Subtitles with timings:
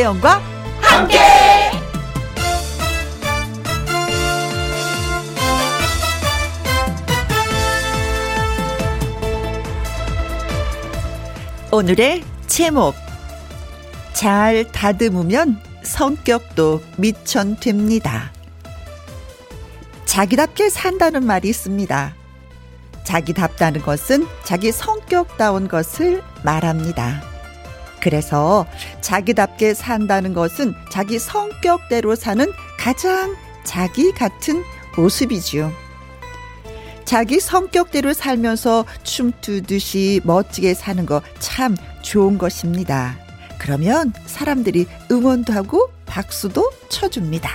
[0.00, 0.40] 김혜영과
[0.80, 1.18] 함께.
[11.70, 12.94] 오늘의 제목
[14.14, 18.32] 잘 다듬으면 성격도 미천됩니다.
[20.06, 22.14] 자기답게 산다는 말이 있습니다.
[23.04, 27.29] 자기답다는 것은 자기 성격다운 것을 말합니다.
[28.00, 28.66] 그래서
[29.00, 32.46] 자기답게 산다는 것은 자기 성격대로 사는
[32.78, 34.62] 가장 자기 같은
[34.96, 35.72] 모습이지요.
[37.04, 43.18] 자기 성격대로 살면서 춤추듯이 멋지게 사는 거 참 좋은 것입니다.
[43.58, 47.50] 그러면 사람들이 응원도 하고 박수도 쳐줍니다.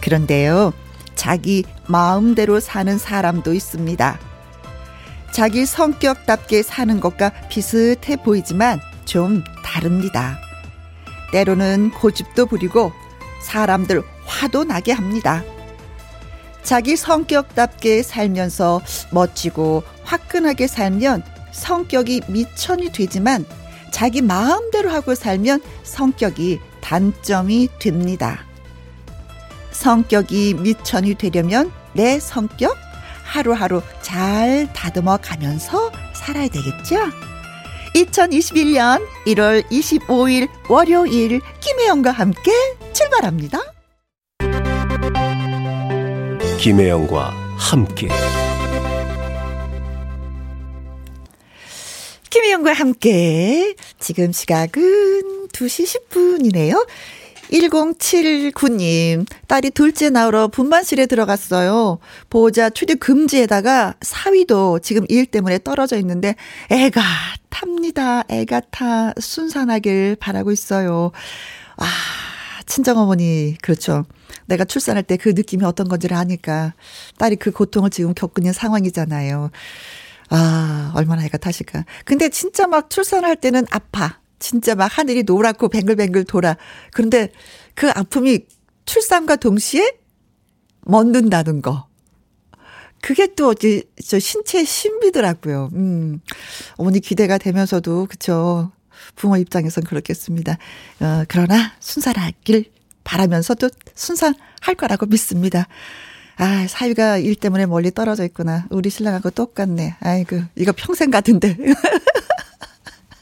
[0.00, 0.72] 그런데요,
[1.14, 4.18] 자기 마음대로 사는 사람도 있습니다.
[5.32, 10.38] 자기 성격답게 사는 것과 비슷해 보이지만 좀 다릅니다.
[11.32, 12.92] 때로는 고집도 부리고
[13.42, 15.42] 사람들 화도 나게 합니다.
[16.62, 23.46] 자기 성격답게 살면서 멋지고 화끈하게 살면 성격이 미천이 되지만
[23.90, 28.44] 자기 마음대로 하고 살면 성격이 단점이 됩니다.
[29.70, 32.76] 성격이 미천이 되려면 내 성격
[33.24, 36.96] 하루하루 잘 다듬어 가면서 살아야 되겠죠?
[37.94, 42.52] 2021년 1월 25일 월요일 김혜영과 함께
[42.92, 43.60] 출발합니다.
[46.58, 48.08] 김혜영과 함께
[52.30, 56.86] 김혜영과 함께 지금 시각은 2시 10분이네요.
[57.50, 61.98] 1079님, 딸이 둘째 나오러 분만실에 들어갔어요.
[62.30, 66.34] 보호자 출입 금지에다가 사위도 지금 일 때문에 떨어져 있는데
[66.70, 67.00] 애가
[67.50, 68.24] 탑니다.
[68.28, 71.10] 애가 타 순산하길 바라고 있어요.
[71.76, 71.86] 아,
[72.66, 74.04] 친정어머니, 그렇죠.
[74.46, 76.74] 내가 출산할 때 그 느낌이 어떤 건지를 아니까
[77.18, 79.50] 딸이 그 고통을 지금 겪고 있는 상황이잖아요.
[80.30, 81.84] 아, 얼마나 애가 타실까.
[82.04, 84.18] 근데 진짜 막 출산할 때는 아파.
[84.38, 86.56] 진짜 막 하늘이 노랗고 뱅글뱅글 돌아.
[86.92, 87.30] 그런데
[87.74, 88.46] 그 아픔이
[88.84, 89.92] 출산과 동시에
[90.82, 91.86] 멎는다는 거.
[93.00, 95.70] 그게 또, 이제, 저, 신체 신비더라고요.
[95.74, 96.20] 음.
[96.76, 98.72] 어머니 기대가 되면서도, 그쵸.
[99.14, 100.58] 부모 입장에선 그렇겠습니다.
[101.00, 102.64] 어, 그러나 순산하길
[103.04, 105.68] 바라면서도 순산할 거라고 믿습니다.
[106.36, 108.66] 아, 사위가 일 때문에 멀리 떨어져 있구나.
[108.70, 109.96] 우리 신랑하고 똑같네.
[110.00, 111.56] 아이고, 이거 평생 같은데.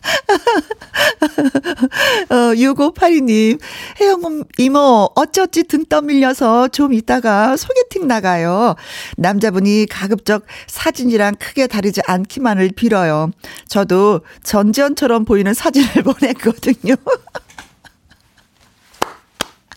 [2.31, 3.59] 어, 6582님,
[4.01, 8.75] 혜영 이모, 어쩌지 등 떠밀려서 좀 이따가 소개팅 나가요.
[9.17, 13.31] 남자분이 가급적 사진이랑 크게 다르지 않기만을 빌어요.
[13.69, 16.95] 저도 전지현처럼 보이는 사진을 보냈거든요.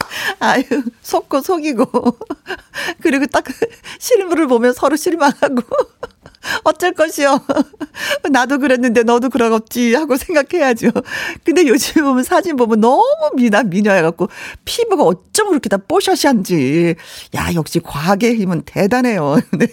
[0.39, 0.63] 아유,
[1.01, 2.17] 속고 속이고.
[3.01, 3.43] 그리고 딱
[3.99, 5.61] 실물을 보면 서로 실망하고.
[6.63, 7.41] 어쩔 것이요.
[8.31, 10.89] 나도 그랬는데 너도 그러겠지 하고 생각해야죠.
[11.43, 13.03] 근데 요즘 보면 사진 보면 너무
[13.35, 14.29] 미나 미녀해갖고
[14.65, 16.95] 피부가 어쩜 그렇게 다 뽀샤시한지.
[17.35, 19.39] 야, 역시 과학의 힘은 대단해요.
[19.57, 19.67] 네.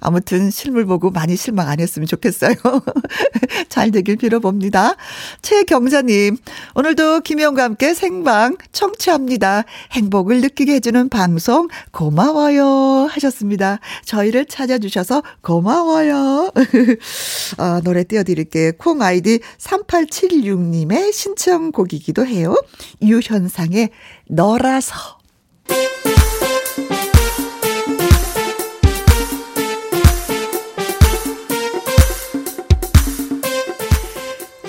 [0.00, 2.54] 아무튼 실물 보고 많이 실망 안 했으면 좋겠어요.
[3.68, 4.96] 잘 되길 빌어봅니다.
[5.42, 6.36] 최경자님,
[6.74, 9.64] 오늘도 김영과 함께 생방 청취합니다.
[9.92, 13.78] 행복을 느끼게 해주는 방송 고마워요 하셨습니다.
[14.04, 16.50] 저희를 찾아주셔서 고마워 요.
[17.58, 18.72] 아, 노래 띄워드릴게요.
[18.78, 22.54] 콩 아이디 3876님의 신청곡이기도 해요.
[23.02, 23.90] 유현상의
[24.28, 25.18] 너라서.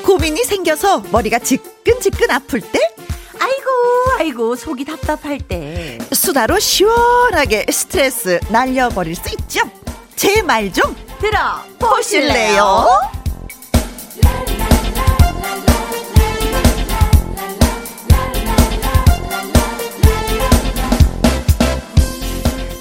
[0.03, 2.79] 고민이 생겨서 머리가 지끈지끈 아플 때
[3.39, 3.69] 아이고
[4.19, 9.61] 아이고 속이 답답할 때 수다로 시원하게 스트레스 날려버릴 수 있죠.
[10.15, 10.95] 제 말 좀
[11.25, 12.85] 들어보실래요?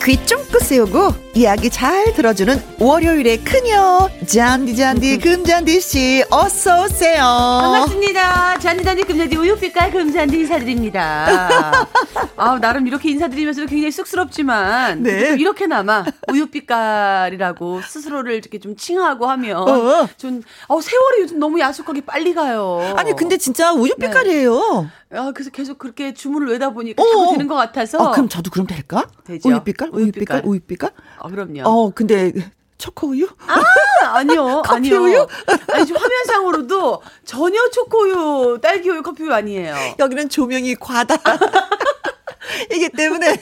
[0.05, 7.25] 귀 쫑긋 세우고 이야기 잘 들어주는 월요일의 그녀 잔디 잔디 금잔디 씨 어서 오세요.
[7.61, 8.59] 반갑습니다.
[8.61, 11.89] 잔디 잔디 금잔디 우유빛깔 금잔디 인사드립니다.
[12.37, 15.31] 아 나름 이렇게 인사드리면서도 굉장히 쑥스럽지만 네.
[15.31, 20.09] 또 이렇게나마 우유빛깔이라고 스스로를 이렇게 좀 칭하고 하면 어.
[20.17, 22.95] 좀 어, 세월이 요즘 너무 야속하게 빨리 가요.
[22.97, 24.89] 아니 근데 진짜 우유 빛깔이에요.
[25.17, 27.07] 아, 그래서 계속 그렇게 주문을 외다 보니까 어.
[27.07, 27.99] 자꾸 되는 것 같아서.
[27.99, 29.07] 어, 그럼 저도 그럼 될까?
[29.25, 29.49] 되죠.
[29.49, 30.39] 우유 빛깔, 우유 우유 빛깔.
[30.39, 30.91] 빛깔, 우유 빛깔.
[31.25, 31.63] 아, 그럼요.
[31.65, 32.33] 어 근데
[32.77, 33.27] 초코우유?
[33.47, 34.61] 아, 아니요.
[34.67, 35.01] 커피 아니요.
[35.03, 35.27] 우유?
[35.73, 39.75] 아니, 지금 화면상으로도 전혀 초코우유, 딸기우유, 커피우유 아니에요.
[39.99, 41.17] 여기는 조명이 과다.
[42.71, 43.37] 이기 때문에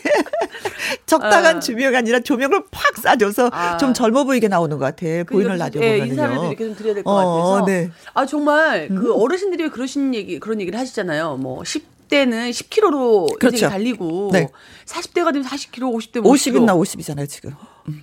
[1.06, 1.60] 적당한 아.
[1.60, 3.76] 조명이 아니라 조명을 팍 쏴줘서 아.
[3.76, 5.06] 좀 젊어 보이게 나오는 것 같아.
[5.24, 6.12] 보이는 그래서, 라디오 예, 보면은요.
[6.12, 7.64] 인사를 이렇게 좀 드려야 될것 어, 같아서.
[7.66, 7.90] 네.
[8.14, 11.36] 아 정말 그 어르신들이 왜 그러신 얘기 그런 얘기를 하시잖아요.
[11.38, 13.68] 뭐 10대는 10kg로 그렇죠.
[13.68, 14.48] 달리고 네.
[14.86, 17.54] 40대가 되면 40kg, 50대면 50이나 50이잖아요, 지금.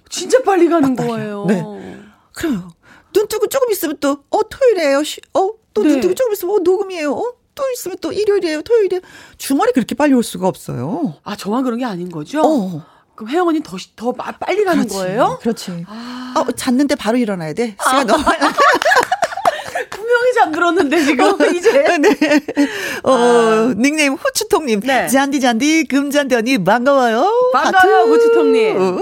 [0.09, 0.95] 진짜 빨리 가는.
[0.95, 1.45] 거예요.
[1.47, 1.63] 네.
[2.33, 2.69] 그래요.
[3.13, 5.03] 눈 뜨고 조금 있으면 또, 어, 토요일이에요.
[5.03, 5.99] 쉬- 어, 또눈 네.
[6.01, 7.11] 뜨고 조금 있으면, 어, 녹음이에요.
[7.13, 8.61] 어, 또 있으면 또 일요일이에요.
[8.61, 9.01] 토요일이에요.
[9.37, 11.15] 주말에 그렇게 빨리 올 수가 없어요.
[11.23, 12.41] 아 저만 그런 게 아닌 거죠?
[12.41, 12.85] 어.
[13.15, 14.95] 그럼 혜영 언니 더더 더 마- 빨리 가는 그렇지.
[14.97, 15.39] 거예요?
[15.41, 15.83] 그렇지.
[15.87, 17.75] 아, 어, 잤는데 바로 일어나야 돼.
[17.83, 18.23] 시간 너무
[20.39, 22.09] 분명히 잠들었는데 지금 이제 네.
[23.03, 23.73] 어, 아.
[23.77, 24.81] 닉네임 후추통님.
[24.81, 25.07] 네.
[25.07, 27.51] 잔디 잔디 금잔디 언니 반가워요.
[27.53, 28.09] 반가워요, 하트.
[28.09, 28.77] 후추통님.
[28.81, 28.97] 어.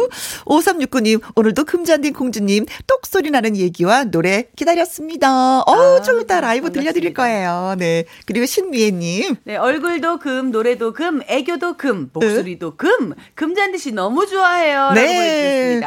[0.46, 5.60] 5369님 오늘도 금잔디 공주님 똑소리 나는 얘기와 노래 기다렸습니다.
[5.62, 7.22] 어, 아, 좀 이따 라이브 들려드릴 반갑습니다.
[7.52, 7.76] 거예요.
[7.78, 8.06] 네.
[8.26, 9.36] 그리고 신미애님.
[9.44, 14.92] 네, 얼굴도 금, 노래도 금, 애교도 금, 목소리도 금, 금잔디 씨 너무 좋아해요.
[14.94, 15.82] 네.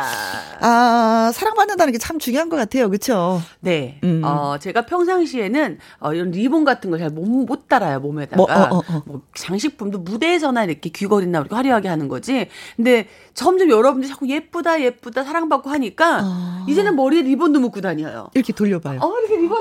[0.61, 2.89] 아, 사랑받는다는 게 참 중요한 것 같아요.
[2.89, 3.43] 그쵸?
[3.61, 4.01] 네.
[4.05, 4.23] 음.
[4.25, 8.37] 어, 제가 평상시 에는 어, 이런 리본 같은 걸 잘 못 못 달아요, 몸에다가.
[8.37, 9.03] 뭐, 어, 어, 어.
[9.07, 12.49] 뭐 장식품도 무대에서나 이렇게 귀걸이나 이렇게 화려하게 하는 거지.
[12.77, 16.67] 근데 점점 여러분들이 자꾸 예쁘다, 예쁘다, 사랑받고 하니까 아.
[16.69, 18.29] 이제는 머리에 리본도 묶고 다녀요.
[18.35, 19.01] 이렇게 돌려봐요.
[19.01, 19.59] 어, 이렇게 리본.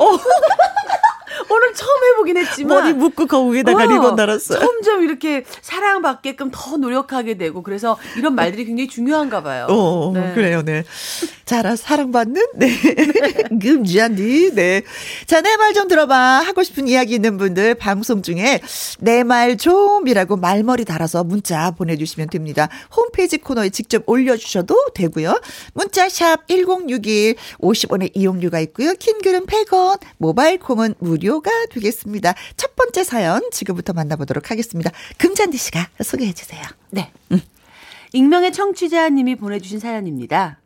[1.49, 2.83] 오늘 처음 해보긴 했지만.
[2.83, 4.59] 머리 묶고 그 위에다가 어, 리본 달았어요.
[4.59, 9.67] 점점 이렇게 사랑받게끔 더 노력하게 되고 그래서 이런 말들이 굉장히 중요한가 봐요.
[9.69, 10.33] 어, 네.
[10.33, 10.83] 그래요, 네.
[11.45, 12.69] 자, 사랑받는, 네.
[13.61, 14.83] 금지한디, 네.
[15.25, 16.15] 자, 내 말 좀 들어봐.
[16.39, 18.59] 하고 싶은 이야기 있는 분들, 방송 중에
[18.99, 22.69] 내 말 좀이라고 말머리 달아서 문자 보내주시면 됩니다.
[22.95, 25.39] 홈페이지 코너에 직접 올려주셔도 되고요.
[25.73, 28.93] 문자샵 1061, 50원의 이용료가 있고요.
[28.93, 32.33] 킹글은 100원, 모바일 콩은 무료 가 되겠습니다.
[32.57, 34.91] 첫 번째 사연 지금부터 만나보도록 하겠습니다.
[35.17, 36.61] 금잔디 씨가 소개해 주세요.
[36.89, 37.11] 네.
[38.13, 40.59] 익명의 청취자님이 보내주신 사연입니다.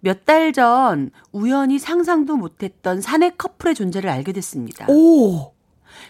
[0.00, 4.86] 몇 달 전 우연히 상상도 못했던 사내 커플의 존재를 알게 됐습니다.
[4.88, 5.52] 오!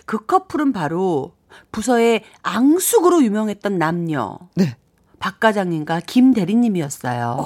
[0.06, 1.32] 그 커플은 바로
[1.72, 4.76] 부서의 앙숙으로 유명했던 남녀 네.
[5.18, 7.44] 박 과장님과 김 대리님이었어요.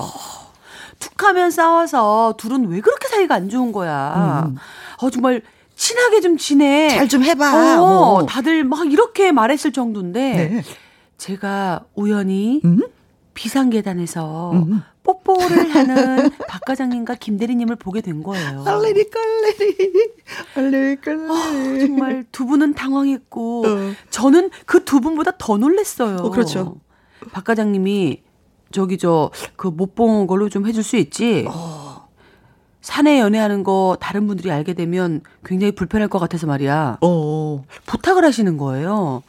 [1.00, 4.52] 툭하면 싸워서 둘은 왜 그렇게 사이가 안 좋은 거야.
[5.00, 5.42] 어 정말
[5.76, 6.88] 친하게 좀 지내.
[6.90, 7.80] 잘 좀 해봐.
[7.80, 8.26] 어, 뭐.
[8.26, 10.62] 다들 막 이렇게 말했을 정도인데 네.
[11.18, 12.80] 제가 우연히 음?
[13.34, 14.82] 비상계단에서 음.
[15.02, 18.64] 뽀뽀를 하는 박 과장님과 김 대리님을 보게 된 거예요.
[18.66, 19.76] 얼레리 껄레리
[20.56, 23.92] 얼레리 껄레리 아, 정말 두 분은 당황했고 어.
[24.10, 26.16] 저는 그 두 분보다 더 놀랬어요.
[26.16, 26.76] 어, 그렇죠.
[27.32, 28.22] 박 과장님이
[28.72, 31.44] 저기 저 그 못 본 걸로 좀 해줄 수 있지.
[31.48, 31.83] 어.
[32.84, 36.98] 사내 연애하는 거 다른 분들이 알게 되면 굉장히 불편할 것 같아서 말이야.
[37.00, 37.64] 어.
[37.86, 39.22] 부탁을 하시는 거예요.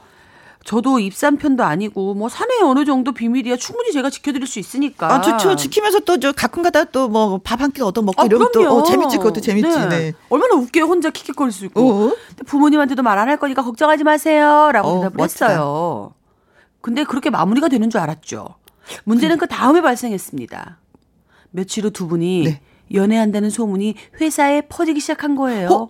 [0.66, 5.08] 저도 입산 편도 아니고 뭐 사내 어느 정도 비밀이야 충분히 제가 지켜드릴 수 있으니까.
[5.14, 5.56] 아, 좋죠.
[5.56, 8.70] 지키면서 또 저 가끔가다 또 뭐 밥 한 끼 얻어 먹고 아, 이러면 그럼요.
[8.70, 9.18] 또 어, 재밌지.
[9.20, 9.70] 그것도 재밌지.
[9.88, 10.12] 네.
[10.30, 10.84] 얼마나 웃겨요.
[10.84, 12.08] 혼자 킥킥거릴 수 있고.
[12.10, 12.16] 어.
[12.46, 14.70] 부모님한테도 말 안 할 거니까 걱정하지 마세요.
[14.74, 15.48] 라고 어, 대답을 멋지다.
[15.48, 16.12] 했어요.
[16.82, 18.56] 근데 그렇게 마무리가 되는 줄 알았죠.
[19.06, 20.78] 문제는 그 다음에 발생했습니다.
[21.52, 22.62] 며칠 후 두 분이 네.
[22.94, 25.70] 연애한다는 소문이 회사에 퍼지기 시작한 거예요.
[25.70, 25.90] 어?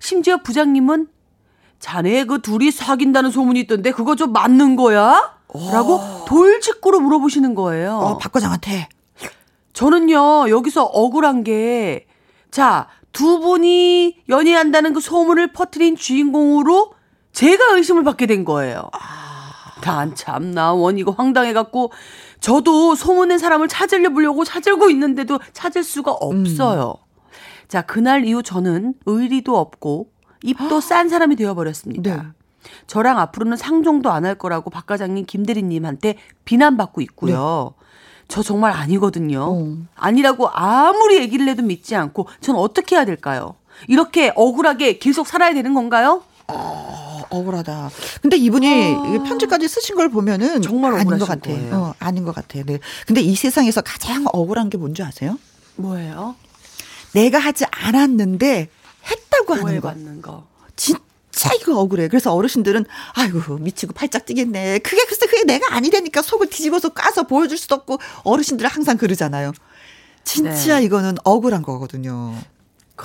[0.00, 1.08] 심지어 부장님은
[1.78, 5.38] 자네 그 둘이 사귄다는 소문이 있던데 그거 좀 맞는 거야?
[5.72, 7.96] 라고 돌직구로 물어보시는 거예요.
[7.98, 8.88] 어, 박 과장한테.
[9.72, 12.06] 저는요, 여기서 억울한 게,
[12.50, 16.92] 자, 두 분이 연애한다는 그 소문을 퍼뜨린 주인공으로
[17.32, 18.90] 제가 의심을 받게 된 거예요.
[19.82, 21.92] 난 참나, 원 이거 황당해갖고,
[22.40, 26.94] 저도 소문낸 사람을 찾으려 보려고 찾으고 있는데도 찾을 수가 없어요.
[27.68, 30.10] 자, 그날 이후 저는 의리도 없고,
[30.42, 32.16] 입도 싼 사람이 되어버렸습니다.
[32.16, 32.22] 네.
[32.86, 37.74] 저랑 앞으로는 상종도 안 할 거라고 박 과장님 김대리님한테 비난받고 있고요.
[38.28, 39.40] 저 정말 아니거든요.
[39.42, 39.76] 어.
[39.96, 43.54] 아니라고 아무리 얘기를 해도 믿지 않고 전 어떻게 해야 될까요?
[43.88, 46.22] 이렇게 억울하게 계속 살아야 되는 건가요?
[46.52, 47.90] 어, 억울하다.
[48.22, 49.22] 근데 이분이 아.
[49.24, 51.50] 편지까지 쓰신 걸 보면은 정말 아닌 것 같아.
[51.50, 51.74] 거예요.
[51.74, 52.60] 어, 아닌 것 같아.
[52.64, 52.78] 네.
[53.06, 55.38] 근데 이 세상에서 가장 억울한 게 뭔지 아세요?
[55.76, 56.36] 뭐예요?
[57.12, 58.68] 내가 하지 않았는데
[59.10, 59.94] 했다고 하는 거.
[60.22, 60.46] 거.
[60.76, 62.08] 진짜 이거 억울해.
[62.08, 64.78] 그래서 어르신들은 아이고 미치고 팔짝 뛰겠네.
[64.80, 69.52] 그게 글쎄 그게 내가 아니라니까 속을 뒤집어서 까서 보여줄 수도 없고 어르신들은 항상 그러잖아요.
[70.24, 70.84] 진짜 네.
[70.84, 72.34] 이거는 억울한 거거든요.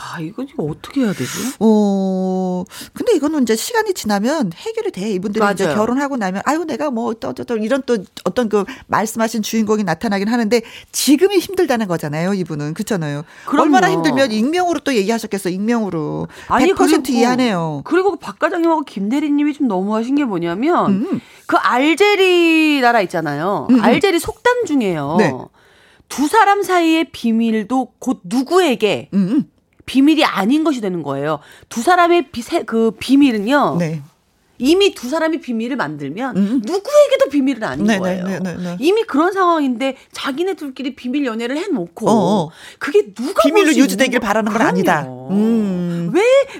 [0.01, 1.31] 아, 지금 어떻게 해야 되지?
[1.59, 5.11] 어, 근데 이거는 이제 시간이 지나면 해결이 돼.
[5.11, 5.53] 이분들이 맞아요.
[5.53, 9.83] 이제 결혼하고 나면, 아유, 내가 뭐, 또, 또, 또, 이런 또 어떤 그 말씀하신 주인공이
[9.83, 10.61] 나타나긴 하는데,
[10.91, 12.73] 지금이 힘들다는 거잖아요, 이분은.
[12.73, 13.23] 그렇잖아요.
[13.45, 13.63] 그럼요.
[13.63, 16.27] 얼마나 힘들면 익명으로 또 얘기하셨겠어, 익명으로.
[16.47, 17.81] 100% 그리고- 이해하네요.
[17.85, 21.21] 그리고 박 과장님하고 김대리님이 좀 너무하신 게 뭐냐면 음.
[21.47, 23.67] 그 알제리 나라 있잖아요.
[23.69, 23.81] 음, 음.
[23.83, 25.15] 알제리 속담 중에요.
[25.19, 25.33] 네.
[26.07, 29.49] 두 사람 사이의 비밀도 곧 누구에게 음, 음.
[29.85, 31.39] 비밀이 아닌 것이 되는 거예요.
[31.69, 33.77] 두 사람의 비, 세, 그 비밀은요.
[33.79, 34.01] 네.
[34.57, 36.61] 이미 두 사람이 비밀을 만들면 음.
[36.63, 38.23] 누구에게도 비밀은 아닌 네, 네, 거예요.
[38.25, 38.77] 네, 네, 네.
[38.79, 42.49] 이미 그런 상황인데 자기네들끼리 비밀 연애를 해놓고 어어.
[42.79, 45.01] 그게 누가 비밀로 유지되길 바라는 건 아니다.
[45.03, 45.29] 그럼요.
[45.31, 46.11] 음.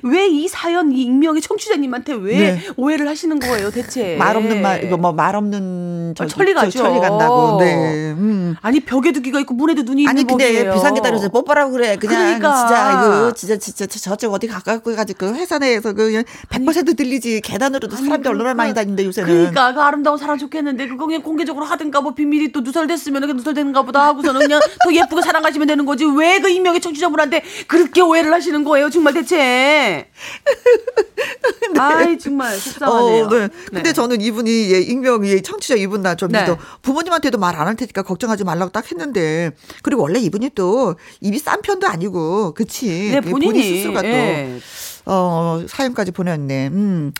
[0.03, 2.61] 왜왜 이 사연 이 익명의 청취자님한테 왜 네.
[2.75, 4.15] 오해를 하시는 거예요, 대체?
[4.17, 6.71] 말 없는 말, 이거 뭐 말 없는 저, 아, 천리 가죠.
[6.71, 7.57] 저 천리 간다고.
[7.59, 7.73] 네.
[8.11, 8.55] 음.
[8.61, 10.71] 아니 벽에도 귀가 있고 문에도 눈이 있는 아니 근데.
[10.73, 12.55] 비상계단에서 뽀뽀라고 그래 그냥 그러니까.
[12.67, 17.84] 진짜 이거 진짜 진짜 저- 저쪽 어디 가깝고 해가지고 그 회사 내에서 그100% 들리지 계단으로
[17.87, 21.21] 도 아니, 사람들 얼마나 그러니까- 많이 다니는데 요새는 그러니까 그 아름다운 사람 좋겠는데 그거 그냥
[21.21, 25.85] 공개적으로 하든가 뭐 비밀이 또 누설됐으면 그 누설되는가 보다 하고서는 그냥 더 예쁘게 사랑하시면 되는
[25.85, 30.07] 거지 왜그 익명의 청취자분한테 그렇게 오해를 하시는 거예요 정말 대체
[31.77, 33.49] 아이 정말 속상하네요 어, 네.
[33.73, 36.41] 근데 저는 이분이 예, 익명이 청취자 이분 나좀 네.
[36.41, 36.57] 믿어.
[36.81, 39.51] 부모님한테도 말 안 할 테니까 걱정하지 말라고 딱 했는데
[39.81, 43.09] 그리고 원래 이분이 또 입이 싼 편도 아니고 그치?
[43.11, 44.59] 네, 그 본인이, 스스로가 예.
[45.05, 46.67] 또 어, 사연까지 보냈네.
[46.67, 47.11] 음.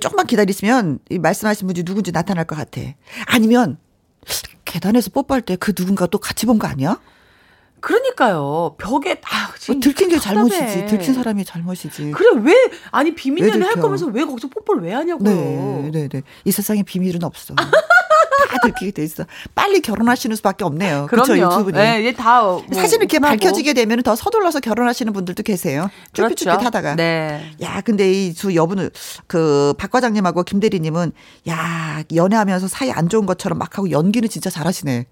[0.00, 2.80] 조금만 기다리시면 이 말씀하신 분이 누군지 나타날 것 같아.
[3.26, 3.78] 아니면
[4.64, 7.00] 계단에서 뽀뽀할 때 그 누군가 또 같이 본 거 아니야?
[7.80, 10.48] 그러니까요 벽에 아뭐 지금 들킨 게 답답해.
[10.48, 10.86] 잘못이지.
[10.86, 12.10] 들킨 사람이 잘못이지.
[12.10, 12.54] 그래 왜
[12.90, 13.76] 아니 비밀 왜 연애 할?
[13.76, 16.22] 거면서 왜 거기서 뽀뽀를 왜 하냐고요 네, 네, 네.
[16.44, 17.54] 이 세상에 비밀은 없어.
[18.50, 19.24] 다 들키게 돼 있어.
[19.54, 21.06] 빨리 결혼하시는 수밖에 없네요.
[21.08, 21.80] 그렇죠, 유튜브는.
[21.80, 23.36] 예, 이제 다 뭐, 사실 이렇게 오픈하고.
[23.38, 25.90] 밝혀지게 되면 더 서둘러서 결혼하시는 분들도 계세요.
[26.12, 26.96] 쭈삣쭈삣하다가.
[26.96, 27.52] 네.
[27.62, 28.90] 야, 근데 이 두 여분은
[29.26, 31.12] 그박 과장님하고 김 대리님은
[31.48, 35.06] 야 연애하면서 사이 안 좋은 것처럼 막 하고 연기는 진짜 잘하시네.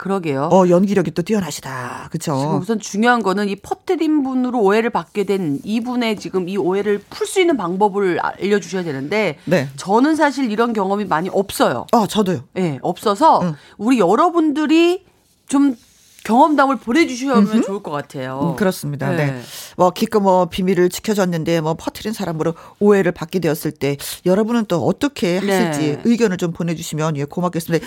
[0.00, 0.48] 그러게요.
[0.50, 2.08] 어 연기력이 또 뛰어나시다.
[2.10, 2.58] 그렇죠.
[2.58, 7.38] 우선 중요한 거는 이 퍼트린 분으로 오해를 받게 된 이분의 지금 이 오해를 풀 수
[7.38, 9.68] 있는 방법을 알려주셔야 되는데 네.
[9.76, 11.86] 저는 사실 이런 경험이 많이 없어요.
[11.92, 12.44] 어 저도요.
[12.56, 13.54] 예, 없어서 응.
[13.76, 15.04] 우리 여러분들이
[15.46, 15.76] 좀
[16.24, 18.40] 경험담을 보내주시면 좋을 것 같아요.
[18.40, 19.10] 음, 그렇습니다.
[19.10, 19.26] 네.
[19.26, 19.40] 네.
[19.76, 25.36] 뭐 기껏 뭐 비밀을 지켜줬는데 뭐 퍼트린 사람으로 오해를 받게 되었을 때 여러분은 또 어떻게
[25.36, 26.00] 하실지 네.
[26.04, 27.86] 의견을 좀 보내주시면 예 고맙겠습니다.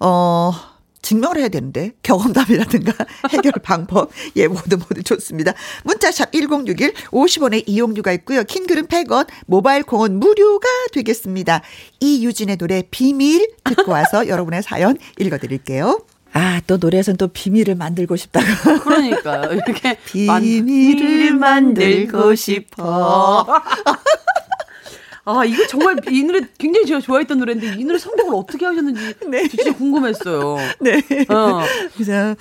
[0.00, 0.75] 어.
[1.06, 2.92] 증명을 해야 되는데 경험담이라든가
[3.30, 5.52] 해결 방법 예 모두 모두 좋습니다.
[5.84, 8.42] 문자샵 1061 50원의 이용료가 있고요.
[8.42, 11.62] 킹글은 100원 모바일 공은 무료가 되겠습니다.
[12.00, 16.00] 이유진의 노래 비밀 듣고 와서 여러분의 사연 읽어드릴게요.
[16.32, 18.46] 아 또 노래에서는 또 비밀을 만들고 싶다고
[18.82, 19.52] 그러니까요.
[19.52, 23.46] 이렇게 비밀을 만들고 싶어.
[25.28, 29.48] 아, 이거 정말 이 노래 굉장히 제가 좋아했던 노래인데 이 노래 선곡을 어떻게 하셨는지 네.
[29.48, 30.56] 진짜 궁금했어요.
[30.78, 31.02] 네.
[31.28, 31.62] 어.
[31.94, 32.36] 그래서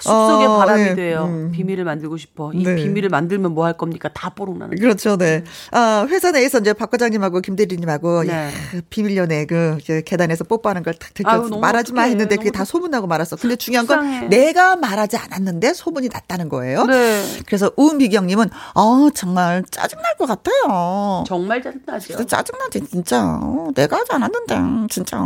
[0.00, 0.94] 숲속의 어, 바람이 예.
[0.94, 1.24] 돼요.
[1.24, 1.50] 음.
[1.52, 2.52] 비밀을 만들고 싶어.
[2.52, 2.74] 이 네.
[2.76, 4.08] 비밀을 만들면 뭐 할 겁니까?
[4.14, 4.76] 다 뽀록나는.
[4.78, 5.44] 그렇죠, 네.
[5.70, 8.32] 아, 회사 내에서 이제 박 과장님하고 김 대리님하고 네.
[8.32, 8.50] 야,
[8.90, 11.58] 비밀 연애 그 계단에서 뽀뽀하는 걸탁 아유, 들켰어.
[11.60, 12.02] 말하지 마.
[12.02, 13.36] 했는데 그게 다 소문나고 말았어.
[13.36, 14.28] 근데 중요한 건 속상해.
[14.28, 16.84] 내가 말하지 않았는데 소문이 났다는 거예요.
[16.86, 17.22] 네.
[17.46, 21.24] 그래서 우미경님은 어 정말 짜증 날 것 같아요.
[21.26, 22.06] 정말 짜증 나죠.
[22.08, 25.18] 진짜 짜증 나지 진짜 어, 내가 하지 않았는데 진짜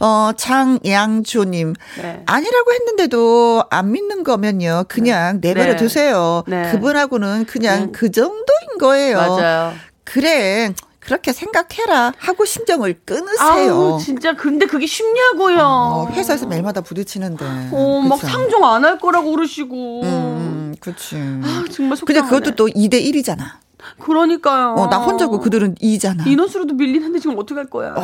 [0.00, 2.22] 어 장양조님 네.
[2.26, 5.76] 아니라고 했는데도 안 믿는 거면요 그냥 내버려 네.
[5.76, 6.70] 두세요 네.
[6.72, 7.92] 그분하고는 그냥 음.
[7.92, 9.72] 그 정도인 거예요 맞아요.
[10.04, 15.58] 그래 그렇게 생각해라 하고 심정을 끊으세요 아우, 진짜 근데 그게 쉽냐고요.
[15.60, 18.26] 어, 회사에서 매일마다 부딪히는데 어, 막 그쵸?
[18.26, 20.02] 상종 안 할 거라고 그러시고.
[20.02, 22.04] 음, 그렇지 아, 정말 속상하네.
[22.06, 23.38] 근데 그것도 또 2대 1이잖아
[24.00, 24.74] 그러니까요.
[24.76, 27.94] 어, 나 혼자고 그들은 2잖아 인원수로도 밀리는데 지금 어떡할 거야.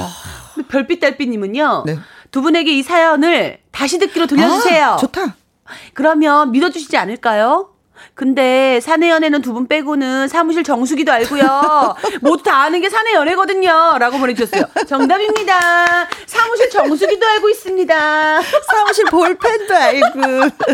[0.54, 1.82] 근데 별빛달빛님은요.
[1.86, 1.98] 네.
[2.30, 4.86] 두 분에게 이 사연을 다시 듣기로 들려주세요.
[4.92, 5.34] 아, 좋다
[5.94, 7.71] 그러면 믿어주시지 않을까요?
[8.14, 11.94] 근데 사내 연애는 두 분 빼고는 사무실 정수기도 알고요.
[12.22, 13.98] 모두 다 아는 게 사내 연애거든요.
[13.98, 14.64] 라고 보내주셨어요.
[14.88, 16.08] 정답입니다.
[16.26, 18.42] 사무실 정수기도 알고 있습니다.
[18.70, 20.20] 사무실 볼펜도 알고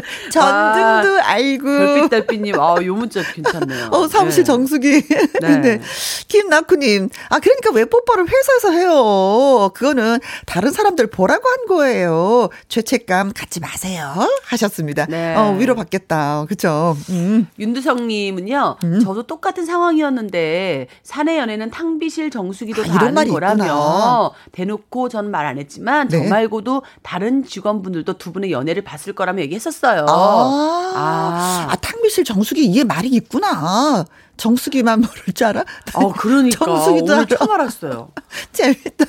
[0.31, 3.89] 전등도 알고 별빛달빛님, 아, 요 문자 괜찮네요.
[3.91, 4.47] 어 사무실 네.
[4.47, 5.03] 정수기
[5.43, 5.57] 네.
[5.57, 5.81] 네.
[6.29, 13.61] 김나쿠님 아 그러니까 왜 뽀뽀를 회사에서 해요 그거는 다른 사람들 보라고 한 거예요 죄책감 갖지
[13.61, 15.35] 마세요 하셨습니다 네.
[15.35, 17.18] 어 위로 받겠다 그쵸 음.
[17.19, 17.47] 음.
[17.59, 19.01] 윤두성님은요, 음.
[19.01, 24.31] 저도 똑같은 상황이었는데, 사내 연애는 탕비실 정수기도 아, 다 아는 거라며, 있구나.
[24.53, 26.23] 대놓고 저는 말안 했지만, 네.
[26.23, 30.07] 저 말고도 다른 직원분들도 두 분의 연애를 봤을 거라며 얘기했었어요.
[30.09, 31.67] 아, 아.
[31.71, 34.05] 아 탕비실 정수기 이게 말이 있구나.
[34.37, 35.65] 정수기만 모를 줄 알아?
[35.95, 36.65] 어, 그러니까.
[36.65, 38.11] 정수기도 오늘 처음 알았어요.
[38.53, 39.05] 재밌다.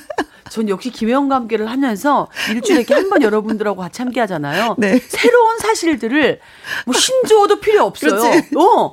[0.50, 4.76] 전 역시 김혜영과 함께를 하면서 일주일에 이렇게 한 번 여러분들하고 같이 함께 하잖아요.
[4.78, 5.00] 네.
[5.08, 6.38] 새로운 사실들을
[6.86, 8.20] 뭐 신조어도 필요 없어요.
[8.20, 8.50] 그렇지.
[8.56, 8.92] 어.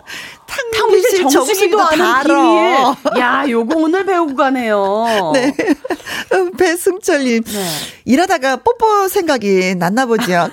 [0.74, 3.22] 탕비실 정수기도 아는 비밀.
[3.22, 5.06] 야, 요거 오늘 배우고 가네요.
[5.34, 5.54] 네.
[6.58, 7.44] 배승철님.
[7.44, 7.66] 네.
[8.06, 10.50] 일하다가 뽀뽀 생각이 났나 보죠.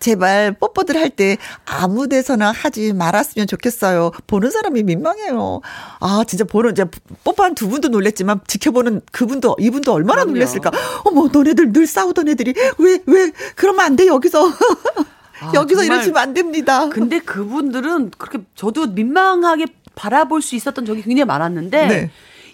[0.00, 4.12] 제발 뽀뽀들 할 때 아무 데서나 하지 말았으면 좋겠어요.
[4.26, 5.60] 보는 사람이 민망해요.
[6.00, 6.86] 아, 진짜 보는, 이제
[7.24, 10.32] 뽀뽀한 두 분도 놀랬지만 지켜보는 그분도, 이분도 얼마나 그럼요.
[10.32, 10.70] 놀랬을까.
[11.04, 14.48] 어머, 너네들 늘 싸우던 애들이 왜, 왜, 그러면 안 돼, 여기서.
[14.48, 16.88] 아, 여기서 이러시면 안 됩니다.
[16.88, 22.10] 근데 그분들은 그렇게 저도 민망하게 바라볼 수 있었던 적이 굉장히 많았는데 네.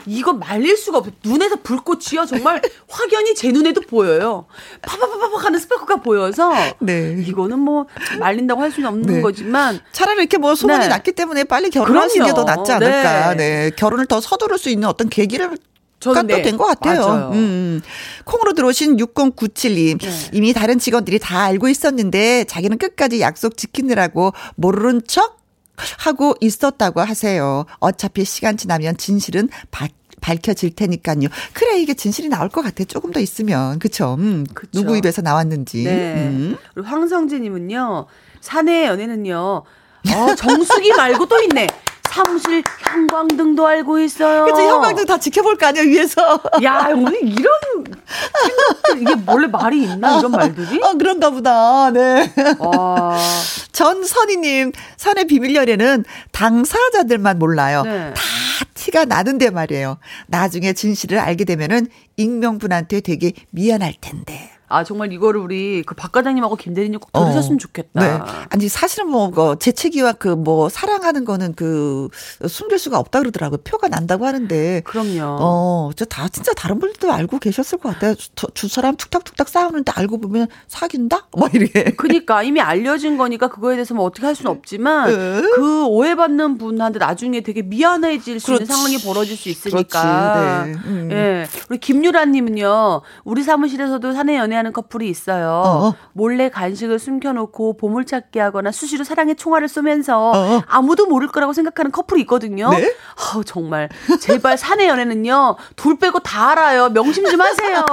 [0.06, 1.14] 이거 말릴 수가 없어요.
[1.22, 2.24] 눈에서 불꽃이요.
[2.26, 4.46] 정말 확연히 제 눈에도 보여요.
[4.80, 6.50] 파파파파파 하는 스파크가 보여서
[6.80, 7.22] 네.
[7.26, 7.86] 이거는 뭐
[8.18, 9.20] 말린다고 할 수는 없는 네.
[9.20, 10.88] 거지만 차라리 이렇게 뭐 소문이 네.
[10.88, 13.34] 났기 때문에 빨리 결혼하시는 게 더 낫지 않을까.
[13.34, 13.36] 네.
[13.66, 13.70] 네.
[13.76, 15.58] 결혼을 더 서두를 수 있는 어떤 계기를
[16.00, 16.42] 저는 네.
[16.42, 17.30] 된것 같아요.
[17.32, 17.82] 음, 음.
[18.24, 20.00] 콩으로 들어오신 6097님.
[20.00, 20.30] 네.
[20.32, 25.38] 이미 다른 직원들이 다 알고 있었는데 자기는 끝까지 약속 지키느라고 모르는 척
[25.98, 27.64] 하고 있었다고 하세요.
[27.78, 29.88] 어차피 시간 지나면 진실은 바,
[30.20, 31.28] 밝혀질 테니까요.
[31.52, 32.84] 그래 이게 진실이 나올 것 같아.
[32.84, 34.16] 조금 더 있으면 그쵸?
[34.18, 34.70] 음, 그쵸.
[34.72, 35.84] 누구 입에서 나왔는지.
[35.84, 36.14] 네.
[36.14, 36.56] 음.
[36.74, 38.06] 그리고 황성진님은요.
[38.40, 39.36] 사내 연애는요.
[40.14, 41.66] 어, 정수기 말고 또 있네.
[42.08, 44.44] 사무실 형광등도 알고 있어요.
[44.44, 46.40] 그치, 형광등 다 지켜볼 거 아니야, 위에서.
[46.62, 47.52] 야, 오늘 이런
[47.84, 50.80] 생각들, 이게 원래 말이 있나, 이런 말들이?
[50.82, 52.32] 어, 그런가 보다, 네.
[52.58, 53.18] 와.
[53.72, 57.82] 전선희님, 산의 비밀 연애는 당사자들만 몰라요.
[57.82, 58.12] 네.
[58.14, 58.22] 다
[58.74, 59.98] 티가 나는데 말이에요.
[60.26, 64.50] 나중에 진실을 알게 되면은 익명분한테 되게 미안할 텐데.
[64.68, 67.58] 아 정말 이거를 우리 그 박 과장님하고 김대리님 꼭 들으셨으면 어.
[67.58, 68.00] 좋겠다.
[68.00, 68.18] 네.
[68.50, 72.08] 아니 사실은 뭐그 재채기와 그 뭐 사랑하는 거는 그
[72.46, 73.58] 숨길 수가 없다 그러더라고요.
[73.64, 74.82] 표가 난다고 하는데.
[74.84, 75.36] 그럼요.
[75.40, 78.14] 어, 저 다 진짜 다른 분들도 알고 계셨을 것 같아요.
[78.34, 81.26] 두, 두 사람 툭탁툭탁 싸우는데 알고 보면 사귄다?
[81.36, 81.84] 뭐 이렇게.
[81.96, 85.42] 그러니까 이미 알려진 거니까 그거에 대해서 뭐 어떻게 할 수는 없지만 네.
[85.54, 88.62] 그 오해받는 분한테 나중에 되게 미안해질 수 그렇지.
[88.64, 90.64] 있는 상황이 벌어질 수 있으니까.
[90.66, 90.72] 네.
[90.86, 91.08] 음.
[91.12, 91.46] 예.
[91.68, 93.00] 우리 김유라님은요.
[93.24, 95.62] 우리 사무실에서도 사내 연애 연애하는 커플이 있어요.
[95.64, 101.90] 어 몰래 간식을 숨겨놓고 보물찾기 하거나 수시로 사랑의 총알을 쏘면서 어 아무도 모를 거라고 생각하는
[101.92, 102.70] 커플이 있거든요.
[102.70, 102.92] 네?
[103.34, 103.88] 어, 정말
[104.20, 106.90] 제발 사내 연애는요 둘 빼고 다 알아요.
[106.90, 107.84] 명심 좀 하세요.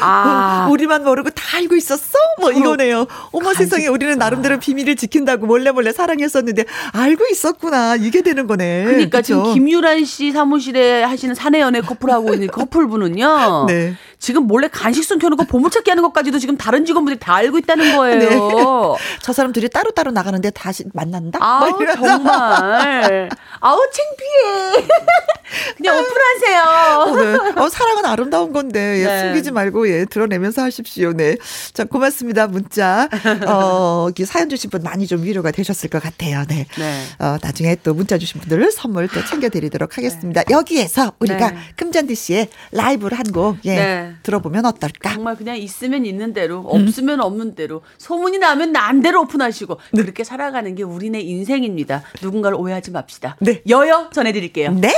[0.00, 2.18] 아 우리만 모르고 다 알고 있었어?
[2.40, 3.06] 뭐 이거네요.
[3.32, 3.64] 어머 간식.
[3.64, 8.84] 세상에 우리는 나름대로 비밀을 지킨다고 몰래 몰래 사랑했었는데 알고 있었구나 이게 되는 거네.
[8.84, 9.26] 그러니까 그쵸?
[9.44, 13.66] 지금 김유란 씨 사무실에 하시는 사내 연애 커플하고 있는 커플분은요.
[13.68, 13.94] 네.
[14.18, 18.18] 지금 몰래 간식 숨겨놓고 보물찾기 하는 것까지도 지금 다른 직원분들이 다 알고 있다는 거예요.
[18.18, 18.28] 네.
[19.22, 21.38] 저 사람들이 따로따로 나가는데 다시 만난다?
[21.42, 23.28] 아 정말.
[23.60, 24.86] 아우, 창피해.
[25.78, 27.14] 그냥 오픈하세요.
[27.54, 27.60] 네.
[27.60, 29.20] 어, 사랑은 아름다운 건데, 예, 네.
[29.22, 31.12] 숨기지 말고, 예, 드러내면서 하십시오.
[31.12, 31.36] 네.
[31.72, 32.46] 자, 고맙습니다.
[32.46, 33.08] 문자.
[33.48, 36.44] 어, 사연 주신 분 많이 좀 위로가 되셨을 것 같아요.
[36.48, 36.66] 네.
[36.76, 37.02] 네.
[37.18, 40.42] 어, 나중에 또 문자 주신 분들 선물 또 챙겨드리도록 하겠습니다.
[40.42, 40.54] 네.
[40.54, 41.56] 여기에서 우리가 네.
[41.76, 43.74] 금잔디 씨의 라이브를 한 곡, 예.
[43.74, 44.14] 네.
[44.22, 44.83] 들어보면 어떨까?
[45.02, 47.24] 정말 그냥 있으면 있는 대로, 없으면 음.
[47.24, 50.02] 없는 대로, 소문이 나면 난 대로 오픈하시고 네.
[50.02, 52.02] 그렇게 살아가는 게 우리네 인생입니다.
[52.22, 53.36] 누군가를 오해하지 맙시다.
[53.40, 53.62] 네.
[53.68, 54.72] 여여 전해드릴게요.
[54.72, 54.92] 네.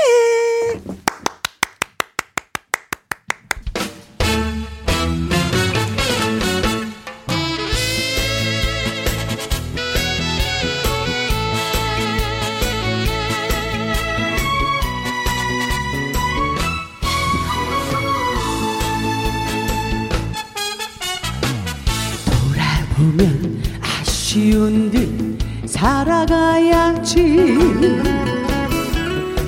[23.17, 27.17] 보면 아쉬운 듯 살아가야지.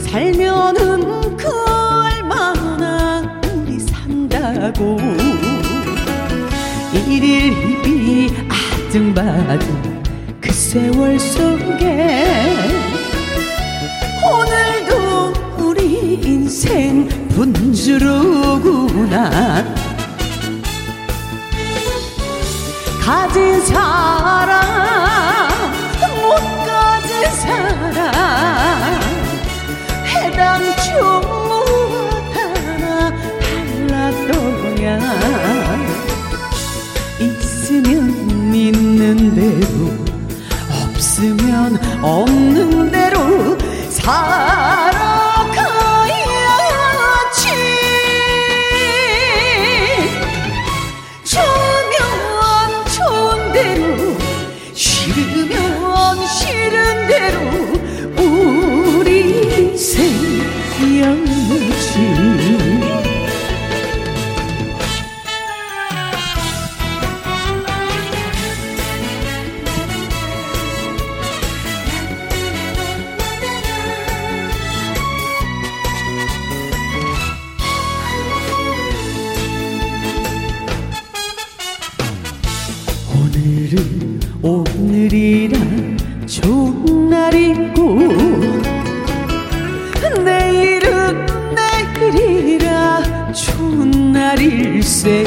[0.01, 4.97] 살면은 그 얼마나 우리 산다고.
[6.95, 10.03] 일일 이비 아등바등
[10.41, 12.57] 그 세월 속에
[14.25, 18.59] 오늘도 우리 인생 분주로구나
[23.09, 24.61] 가진 사람
[26.21, 27.09] 못 가진
[27.40, 28.12] 사람
[31.40, 33.11] 무엇 하나
[33.88, 35.01] 달랐더냐.
[37.18, 39.75] 있으면 있는 대로
[40.68, 43.57] 없으면 없는 대로
[43.88, 45.08] 살아
[84.99, 85.61] 오늘이라
[86.27, 87.99] 좋은 날이고
[90.25, 95.25] 내일은 내일이라 좋은 날일세.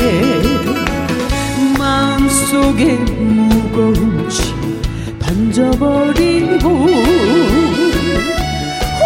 [1.80, 4.82] 마음속에 무거운 짐
[5.20, 6.68] 던져버리고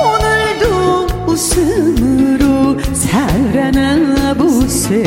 [0.02, 5.04] 오늘도 웃음으로 살아나 보세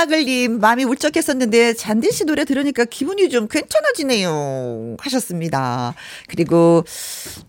[0.00, 4.96] 와글와글님, 마음이 울적했었는데, 잔디 씨 노래 들으니까 기분이 좀 괜찮아지네요.
[4.98, 5.94] 하셨습니다.
[6.28, 6.84] 그리고,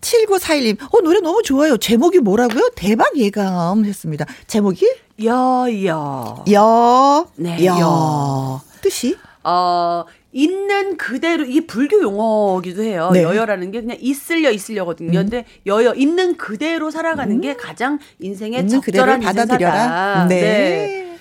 [0.00, 1.76] 7941님, 어, 노래 너무 좋아요.
[1.78, 2.70] 제목이 뭐라고요?
[2.76, 4.26] 대박 예감 했습니다.
[4.46, 4.86] 제목이?
[5.22, 6.44] 여여.
[6.52, 7.78] 여, 네, 여.
[7.80, 8.60] 여.
[8.82, 9.16] 뜻이?
[9.44, 13.10] 어, 있는 그대로, 이게 불교 용어기도 해요.
[13.12, 13.22] 네.
[13.22, 15.10] 여여라는 게 그냥 있으려 있으려거든요.
[15.18, 15.24] 음.
[15.24, 20.22] 근데 여여, 있는 그대로 살아가는 게 가장 인생의 적절한 받아들여라.
[20.22, 20.28] 인생사다.
[20.28, 21.06] 네.
[21.08, 21.11] 아.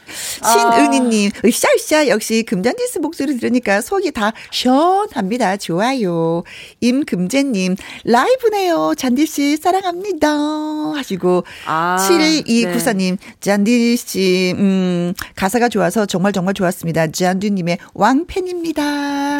[0.43, 5.57] 신은희님, 으쌰으쌰, 역시 금잔디스 목소리 들으니까 속이 다 시원합니다.
[5.57, 6.43] 좋아요.
[6.79, 8.93] 임금재님, 라이브네요.
[8.97, 10.29] 잔디씨, 사랑합니다.
[10.95, 17.07] 하시고, 아, 7294님, 잔디씨, 음, 가사가 좋아서 정말 정말 좋았습니다.
[17.07, 18.81] 잔디님의 왕팬입니다.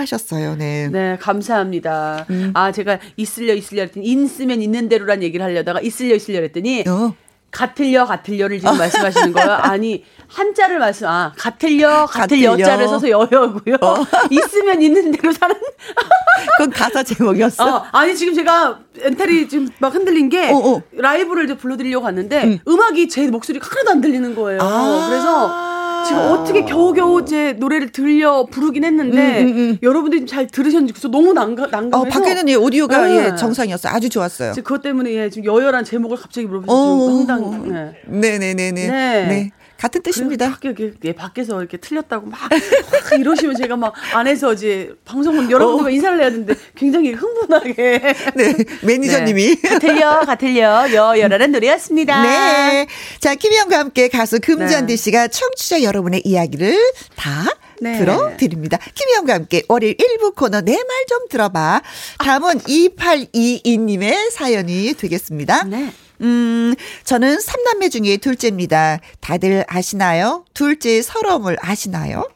[0.02, 0.56] 하셨어요.
[0.56, 0.90] 네.
[0.90, 2.26] 네, 감사합니다.
[2.30, 2.52] 음.
[2.54, 7.14] 아, 제가 있으려 있으려 했더니 있으면 있는 대로란 얘기를 하려다가 있으려 있으려 했더니 어.
[7.52, 9.52] 같을려 같을려를 지금 말씀하시는 거예요.
[9.62, 12.60] 아니 한자를 말씀 아 같을려 같을 같을려.
[12.60, 13.78] 여자를 써서 여여고요.
[14.32, 15.56] 있으면 있는 대로 사는.
[16.58, 17.68] 그건 가사 제목이었어.
[17.78, 20.82] 어, 아니 지금 제가 멘탈이 지금 막 흔들린 게 어, 어.
[20.94, 22.60] 라이브를 이제 불러드리려고 갔는데 음.
[22.82, 24.60] 악이제 목소리가 하나도 안 들리는 거예요.
[24.62, 25.08] 아.
[25.10, 25.71] 그래서
[26.06, 29.78] 지금 어떻게 겨우겨우 제 노래를 들려 부르긴 했는데 음, 음, 음.
[29.82, 33.32] 여러분들이 잘 들으셨는지 그래서 너무 난감 난감해서 어, 밖에는 예, 오디오가 네.
[33.32, 33.94] 예, 정상이었어요.
[33.94, 34.54] 아주 좋았어요.
[34.56, 37.08] 그것 때문에 예, 지금 여열한 제목을 갑자기 물어보셔서 어.
[37.08, 37.70] 황당.
[37.70, 37.94] 네.
[38.08, 38.72] 네네네네.
[38.72, 38.88] 네.
[39.28, 39.52] 네.
[39.82, 40.52] 같은 뜻입니다.
[40.52, 45.90] 밖에 이렇게 예, 밖에서 이렇게 틀렸다고 막, 막 이러시면 제가 막 안에서 이제 방송은 여러분들과
[45.90, 48.00] 인사를 해야 되는데 굉장히 흥분하게.
[48.36, 49.56] 네, 매니저님이.
[49.56, 49.70] 네.
[49.70, 52.22] 같을려, 같을려, 여열하는 노래였습니다.
[52.22, 52.86] 네.
[53.20, 54.96] 자, 김희영과 함께 가수 금잔디 네.
[54.98, 56.78] 씨가 청취자 여러분의 이야기를
[57.16, 57.46] 다
[57.82, 57.98] 네.
[57.98, 58.78] 들어드립니다.
[58.94, 61.82] 김희영과 함께 월요일 1부 코너 내 말 좀 들어봐.
[62.20, 65.64] 다음은 2822님의 사연이 되겠습니다.
[65.64, 65.92] 네.
[66.22, 69.00] 음, 저는 삼남매 중에 둘째입니다.
[69.20, 70.46] 다들 아시나요?
[70.54, 72.28] 둘째의 서러움을 아시나요?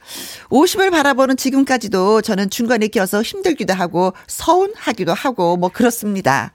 [0.50, 6.54] 50을 바라보는 지금까지도 저는 중간에 껴서 힘들기도 하고 서운하기도 하고 뭐 그렇습니다.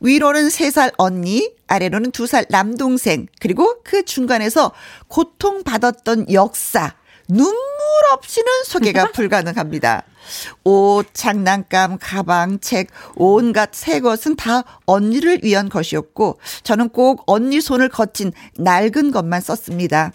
[0.00, 4.72] 위로는 3살 언니, 아래로는 2살 남동생, 그리고 그 중간에서
[5.08, 6.94] 고통받았던 역사,
[7.28, 7.54] 눈물
[8.12, 10.04] 없이는 소개가 불가능합니다.
[10.64, 17.88] 옷, 장난감, 가방, 책, 온갖 새 것은 다 언니를 위한 것이었고, 저는 꼭 언니 손을
[17.88, 20.12] 거친 낡은 것만 썼습니다.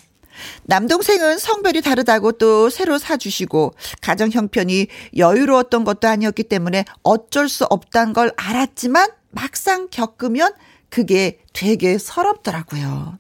[0.64, 8.14] 남동생은 성별이 다르다고 또 새로 사주시고, 가정 형편이 여유로웠던 것도 아니었기 때문에 어쩔 수 없다는
[8.14, 10.54] 걸 알았지만, 막상 겪으면
[10.90, 13.18] 그게 되게 서럽더라고요.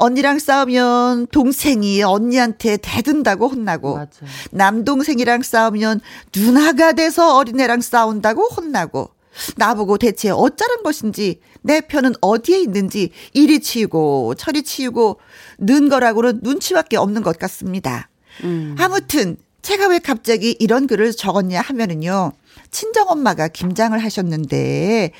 [0.00, 4.26] 언니랑 싸우면 동생이 언니한테 대든다고 혼나고 맞아.
[4.50, 6.00] 남동생이랑 싸우면
[6.34, 9.10] 누나가 돼서 어린애랑 싸운다고 혼나고
[9.56, 15.20] 나보고 대체 어쩌란 것인지 내 편은 어디에 있는지 이리 치우고 저리 치우고
[15.58, 18.08] 는 거라고는 눈치밖에 없는 것 같습니다.
[18.42, 18.76] 음.
[18.78, 22.32] 아무튼 제가 왜 갑자기 이런 글을 적었냐 하면은요.
[22.70, 25.12] 친정엄마가 김장을 하셨는데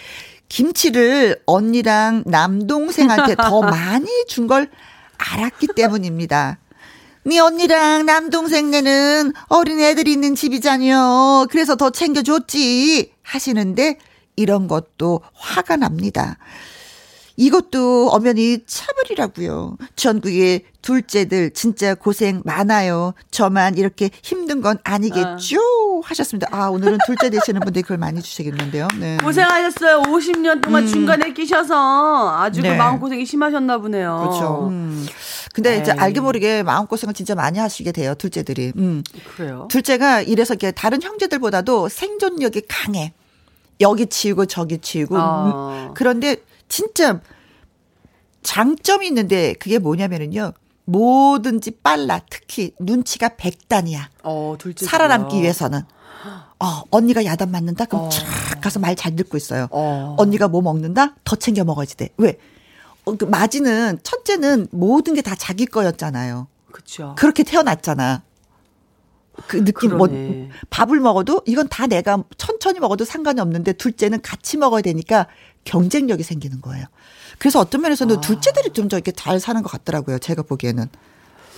[0.50, 4.68] 김치를 언니랑 남동생한테 더 많이 준 걸
[5.16, 6.58] 알았기 때문입니다.
[7.24, 11.46] 네 언니랑 남동생네는 어린 애들이 있는 집이잖요.
[11.50, 13.12] 그래서 더 챙겨줬지.
[13.22, 13.98] 하시는데
[14.36, 16.38] 이런 것도 화가 납니다.
[17.40, 19.78] 이것도 엄연히 차별이라고요.
[19.96, 23.14] 전국의 둘째들 진짜 고생 많아요.
[23.30, 25.58] 저만 이렇게 힘든 건 아니겠죠?
[26.04, 26.48] 하셨습니다.
[26.52, 28.88] 아, 오늘은 둘째 되시는 분들이 글을 많이 주시겠는데요.
[28.98, 29.16] 네.
[29.22, 30.02] 고생하셨어요.
[30.02, 32.72] 50년 동안 중간에 끼셔서 아주 네.
[32.72, 34.18] 그 마음고생이 심하셨나 보네요.
[34.20, 34.68] 그렇죠.
[34.70, 35.06] 음.
[35.54, 35.98] 근데 이제 에이.
[35.98, 38.14] 알게 모르게 마음고생을 진짜 많이 하시게 돼요.
[38.14, 38.72] 둘째들이.
[38.76, 39.02] 음.
[39.34, 39.66] 그래요.
[39.70, 43.14] 둘째가 이래서 이렇게 다른 형제들보다도 생존력이 강해.
[43.80, 45.16] 여기 치우고 저기 치우고.
[45.18, 45.86] 아.
[45.88, 45.94] 음.
[45.94, 46.36] 그런데
[46.68, 47.20] 진짜
[48.42, 50.52] 장점이 있는데 그게 뭐냐면은요.
[50.84, 52.20] 뭐든지 빨라.
[52.30, 54.08] 특히 눈치가 백단이야.
[54.24, 54.56] 어.
[54.76, 55.82] 살아남기 위해서는.
[56.62, 57.86] 어, 언니가 야단 맞는다?
[57.86, 58.08] 그럼 어.
[58.10, 59.68] 촥 가서 말 잘 듣고 있어요.
[59.70, 60.16] 어.
[60.18, 61.14] 언니가 뭐 먹는다?
[61.24, 62.08] 더 챙겨 먹어야지 돼.
[62.18, 62.38] 왜?
[63.06, 66.48] 어, 그 마지는 첫째는 모든 게 다 자기 거였잖아요.
[66.72, 67.14] 그쵸.
[67.16, 68.22] 그렇게 태어났잖아.
[69.46, 70.48] 그 느낌 뭐 그러네.
[70.70, 75.26] 밥을 먹어도 이건 다 내가 천천히 먹어도 상관이 없는데 둘째는 같이 먹어야 되니까
[75.64, 76.86] 경쟁력이 생기는 거예요.
[77.38, 78.20] 그래서 어떤 면에서는 아.
[78.20, 80.18] 둘째들이 좀 더 이렇게 잘 사는 것 같더라고요.
[80.18, 80.88] 제가 보기에는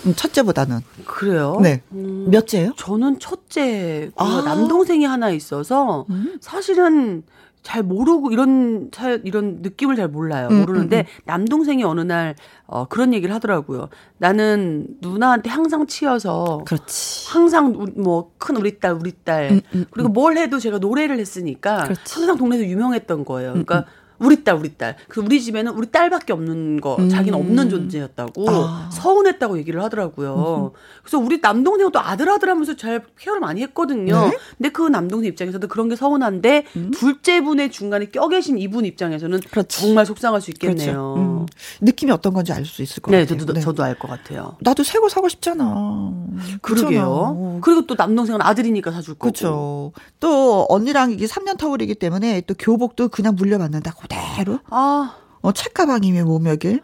[0.07, 1.59] 음, 첫째보다는 그래요?
[1.63, 2.73] 네 음, 몇째예요?
[2.77, 4.43] 저는 첫째 그 아.
[4.45, 6.39] 남동생이 하나 있어서 음.
[6.41, 7.23] 사실은
[7.63, 10.49] 잘 모르고 이런 사- 이런 느낌을 잘 몰라요.
[10.51, 12.35] 음, 모르는데 남동생이 어느 날
[12.67, 13.89] 어, 그런 얘기를 하더라고요.
[14.19, 17.29] 나는 누나한테 항상 치여서 그렇지.
[17.31, 21.85] 항상 뭐 큰 우리 딸 우리 딸 음, 음, 그리고 뭘 해도 제가 노래를 했으니까
[21.85, 22.15] 그렇지.
[22.15, 23.51] 항상 동네에서 유명했던 거예요.
[23.53, 23.85] 그러니까
[24.19, 24.97] 우리 딸 우리 딸.
[25.09, 27.09] 그 우리 집에는 우리 딸밖에 없는 거 음.
[27.09, 28.89] 자기는 없는 존재였다고 아.
[28.93, 30.73] 서운했다고 얘기를 하더라고요.
[31.03, 34.29] 그래서 우리 남동생은 또 아들 아들 하면서 잘 케어를 많이 했거든요.
[34.29, 34.39] 네?
[34.57, 39.41] 근데 그 남동생 입장에서도 그런 게 서운한데 둘째 분의 중간에 껴 계신 이분 입장에서는 음.
[39.51, 39.81] 그렇지.
[39.81, 40.87] 정말 속상할 수 있겠네요.
[40.93, 41.15] 그렇죠.
[41.17, 41.47] 음,
[41.81, 43.39] 느낌이 어떤 건지 알 수 있을 것 네, 같아요.
[43.45, 44.57] 저도 저도 알 것 같아요.
[44.61, 46.13] 나도 새 거 사고 싶잖아.
[46.61, 47.59] 그러게요.
[47.63, 49.33] 그리고 또 남동생은 아들이니까 사줄 거고.
[49.33, 49.93] 그렇죠.
[50.21, 54.61] 또 언니랑 이게 3년 터울이기 때문에 또 교복도 그냥 물려받는다 그대로.
[54.71, 56.81] 아, 어 책가방이면 몸여길.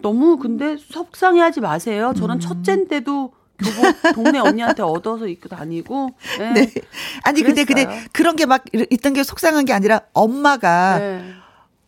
[0.00, 2.14] 너무 근데 속상해하지 마세요.
[2.16, 2.40] 저는 음.
[2.40, 3.32] 첫째인데도
[3.64, 6.10] 교복 동네 언니한테 얻어서 입고 다니고.
[6.38, 6.52] 네.
[6.52, 6.72] 네.
[7.22, 7.86] 아니 근데 근데.
[8.12, 11.24] 그런 게 막 있던 게 속상한 게 아니라 엄마가 네.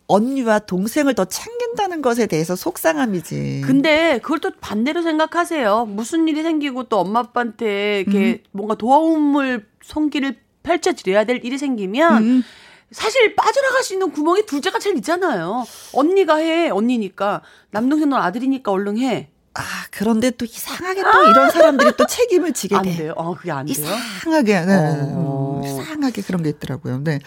[0.07, 3.61] 언니와 동생을 더 챙긴다는 것에 대해서 속상함이지.
[3.65, 5.85] 근데 그걸 또 반대로 생각하세요.
[5.85, 12.43] 무슨 일이 생기고 또 엄마 아빠한테 이렇게 뭔가 도움을 손길을 펼쳐드려야 될 일이 생기면 음.
[12.91, 15.65] 사실 빠져나갈 수 있는 구멍이 둘째가 제일 있잖아요.
[15.93, 19.29] 언니가 해 언니니까 남동생 넌 아들이니까 얼른 해.
[19.55, 19.61] 아
[19.91, 22.95] 그런데 또 이상하게 또 이런 사람들이 또 책임을 지게 안 돼.
[22.95, 23.13] 돼요.
[23.15, 23.73] 어 그게 안 돼요.
[23.73, 24.75] 이상하게, 네.
[24.75, 25.61] 어.
[25.63, 26.99] 음, 이상하게 그런 게 있더라고요.
[27.03, 27.19] 네.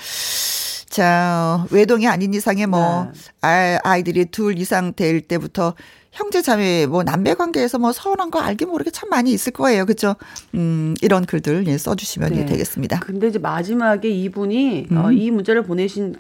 [0.89, 3.21] 자, 외동이 아닌 이상에 뭐, 네.
[3.43, 5.75] 아, 아이들이 둘 이상 될 때부터
[6.11, 9.85] 형제 자매 뭐 남매 관계에서 뭐 서운한 거 알게 모르게 참 많이 있을 거예요.
[9.85, 10.17] 그죠?
[10.55, 12.47] 음, 이런 글들 예, 써 주시면 예, 네.
[12.47, 13.01] 되겠습니다.
[13.01, 16.17] 근데 이제 마지막에 이분이 어, 이 문자를 보내신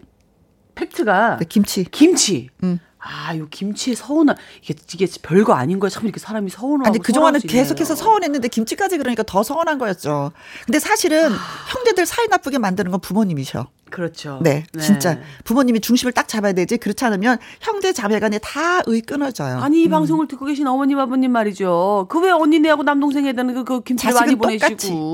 [0.74, 1.84] 팩트가 네, 김치.
[1.84, 2.50] 김치.
[2.62, 2.78] 음.
[3.08, 5.88] 아, 요 김치에 서운한 이게 이게 별거 아닌 거야.
[5.90, 7.40] 참 이렇게 사람이 서운하고 아니, 그동안은.
[7.40, 10.32] 계속해서 서운했는데 김치까지 그러니까 더 서운한 거였죠.
[10.64, 11.30] 근데 사실은
[11.70, 13.68] 형제들 사이 나쁘게 만드는 건 부모님이셔.
[13.88, 14.40] 그렇죠.
[14.42, 15.20] 네, 진짜.
[15.44, 16.76] 부모님이 중심을 딱 잡아야 되지.
[16.76, 19.58] 그렇지 않으면 형제 자매 간에 다 의 끊어져요.
[19.58, 22.06] 아니 이 방송을 듣고 계신 어머님 아버님 말이죠.
[22.10, 24.68] 그 왜 언니네하고 남동생 애들은 그, 그 김치를 많이 자식은 보내시고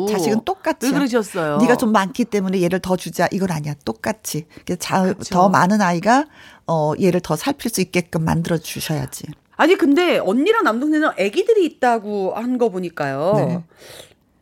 [0.07, 0.13] 똑같이.
[0.13, 0.87] 자식은 똑같이.
[0.87, 1.59] 왜 그러셨어요?
[1.59, 3.29] 네가 좀 많기 때문에 얘를 더 주자.
[3.31, 3.75] 이건 아니야.
[3.85, 4.47] 똑같이.
[4.79, 5.35] 자, 그쵸.
[5.35, 6.25] 더 많은 아이가
[6.73, 9.25] 어 얘를 더 살필 수 있게끔 만들어 주셔야지.
[9.57, 13.33] 아니 근데 언니랑 남동생은 아기들이 있다고 한 거 보니까요.
[13.37, 13.65] 네.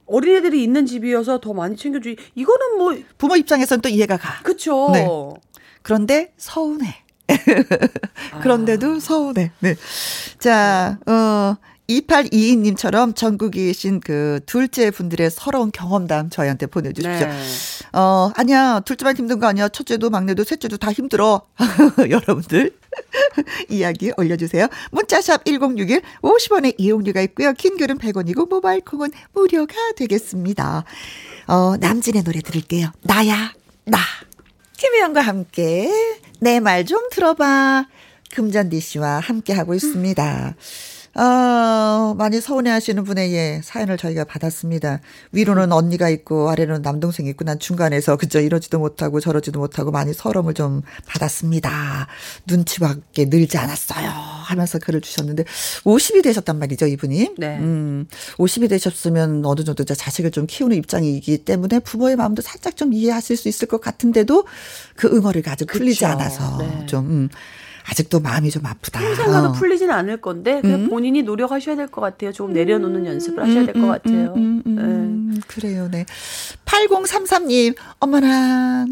[0.07, 2.17] 어린애들이 있는 집이어서 더 많이 챙겨주기.
[2.37, 4.43] 이거는 뭐 부모 입장에서는 또 이해가 가.
[4.43, 4.91] 그쵸.
[4.93, 5.07] 네.
[5.83, 6.95] 그런데 서운해.
[8.43, 9.51] 그런데도 서운해.
[9.61, 9.75] 네.
[10.39, 11.57] 자, 어,
[11.91, 17.27] 2822님처럼 전국에 계신 그 둘째 분들의 서러운 경험담 저희한테 보내주십시오.
[17.27, 17.33] 네.
[17.93, 18.81] 어, 아니야.
[18.81, 19.69] 둘째만 힘든 거 아니야.
[19.69, 21.43] 첫째도 막내도 셋째도 다 힘들어.
[22.09, 22.73] 여러분들.
[23.71, 24.67] 이야기 올려주세요.
[24.93, 27.53] 문자샵 1061 50원의 이용료가 있고요.
[27.53, 30.85] 킹글은 100원이고 모바일 콩은 무료가 되겠습니다.
[31.47, 32.93] 어, 남진의 노래 들을게요.
[33.03, 33.53] 나야,
[33.85, 33.99] 나.
[34.77, 35.91] 김혜영과 함께
[36.41, 37.87] 내 말 좀 들어봐.
[38.33, 40.55] 금잔디 씨와 함께하고 있습니다.
[41.15, 45.01] 어, 많이 서운해 하시는 분의 예, 사연을 저희가 받았습니다.
[45.33, 50.55] 위로는 언니가 있고 아래로는 남동생이 있고 난 중간에서 그저 이러지도 못하고 저러지도 못하고 많이 서러움을
[50.55, 52.07] 좀 받았습니다.
[52.47, 54.09] 눈치밖에 늘지 않았어요.
[54.09, 55.45] 하면서 글을 주셨는데
[55.85, 57.31] 50이 되셨단 말이죠, 이분이.
[57.39, 57.59] 네.
[57.59, 58.07] 음,
[58.39, 63.49] 50이 되셨으면 어느 정도 자식을 좀 키우는 입장이기 때문에 부모의 마음도 살짝 좀 이해하실 수
[63.49, 64.45] 있을 것 같은데도
[64.95, 66.07] 그 아직 풀리지 그쵸.
[66.07, 66.87] 않아서 네.
[66.87, 67.29] 좀 음,
[67.89, 69.01] 아직도 마음이 좀 아프다.
[69.01, 69.53] 가도 어.
[69.53, 72.33] 풀리진 않을 건데 그냥 본인이 노력하셔야 될 것 같아요.
[72.33, 74.35] 조금 내려놓는 연습을 하셔야 될 것 같아요.
[74.37, 74.83] 음, 음, 네.
[74.83, 76.05] 음, 그래요, 네.
[76.67, 78.87] 8033님, 어머나.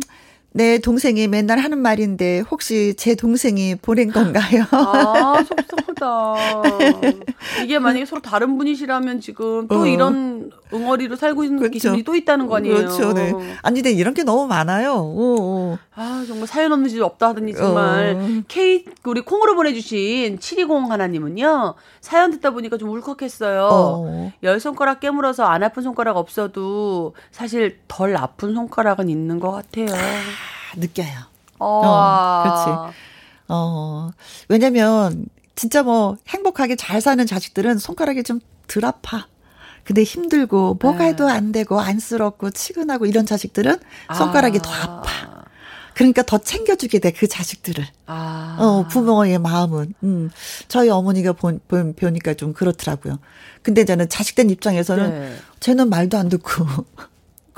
[0.59, 4.65] 내 동생이 맨날 하는 말인데 혹시 제 동생이 보낸 건가요?
[4.73, 5.37] 아,
[5.97, 6.35] 속상하다.
[7.63, 9.87] 이게 만약에 서로 다른 분이시라면 지금 또 어.
[9.87, 11.91] 이런 응어리로 살고 있는 그렇죠.
[11.91, 12.77] 분이 또 있다는 거 아니에요.
[12.77, 13.33] 그렇죠, 네.
[13.63, 14.95] 아니, 근데 이런 게 너무 많아요.
[14.95, 15.79] 오, 오.
[15.95, 18.43] 아, 정말 사연 없는 집 없다 하더니 정말 어.
[18.49, 23.69] K 우리 콩으로 보내주신 720 하나님은요 사연 듣다 보니까 좀 울컥했어요.
[23.71, 24.33] 어.
[24.43, 29.87] 열 손가락 깨물어서 안 아픈 손가락 없어도 사실 덜 아픈 손가락은 있는 것 같아요.
[30.77, 31.09] 느껴요.
[31.59, 32.95] 어, 그렇지.
[33.49, 34.11] 어,
[34.49, 39.27] 왜냐면, 진짜 뭐, 행복하게 잘 사는 자식들은 손가락이 좀 덜 아파.
[39.83, 41.07] 근데 힘들고, 뭐가 네.
[41.09, 43.79] 해도 안 되고, 안쓰럽고, 치근하고, 이런 자식들은
[44.15, 45.45] 손가락이 더 아파.
[45.95, 47.85] 그러니까 더 챙겨주게 돼, 그 자식들을.
[48.07, 48.57] 아.
[48.61, 49.95] 어, 부모의 마음은.
[50.05, 50.31] 음.
[50.69, 53.19] 저희 어머니가 본, 본, 보니까 좀 그렇더라고요.
[53.63, 55.37] 근데 저는 자식된 입장에서는 네.
[55.59, 56.67] 쟤는 말도 안 듣고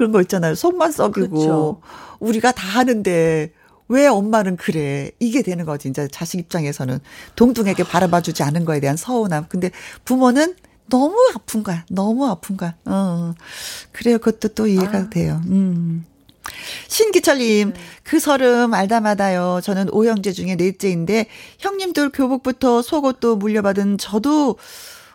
[0.01, 0.55] 그런 거 있잖아요.
[0.55, 1.81] 속만 썩이고 그쵸.
[2.21, 3.53] 우리가 다 하는데
[3.89, 5.11] 왜 엄마는 그래?
[5.21, 5.91] 이게 되는 거지.
[5.91, 7.01] 이제 자식 입장에서는
[7.37, 9.45] 동등하게 바라봐 주지 않은 거에 대한 서운함.
[9.51, 9.71] 근데
[10.07, 10.55] 부모는
[10.89, 11.85] 너무 아픈 거야.
[11.91, 12.77] 너무 아픈 거야.
[12.87, 13.35] 어.
[13.93, 14.17] 그래요.
[14.17, 15.43] 그것도 또 이해가 돼요.
[15.49, 16.07] 음.
[16.89, 19.61] 신기철님, 그 설음 알다마다요.
[19.63, 21.27] 저는 오형제 중에 넷째인데,
[21.59, 24.57] 형님들 교복부터 속옷도 물려받은 저도,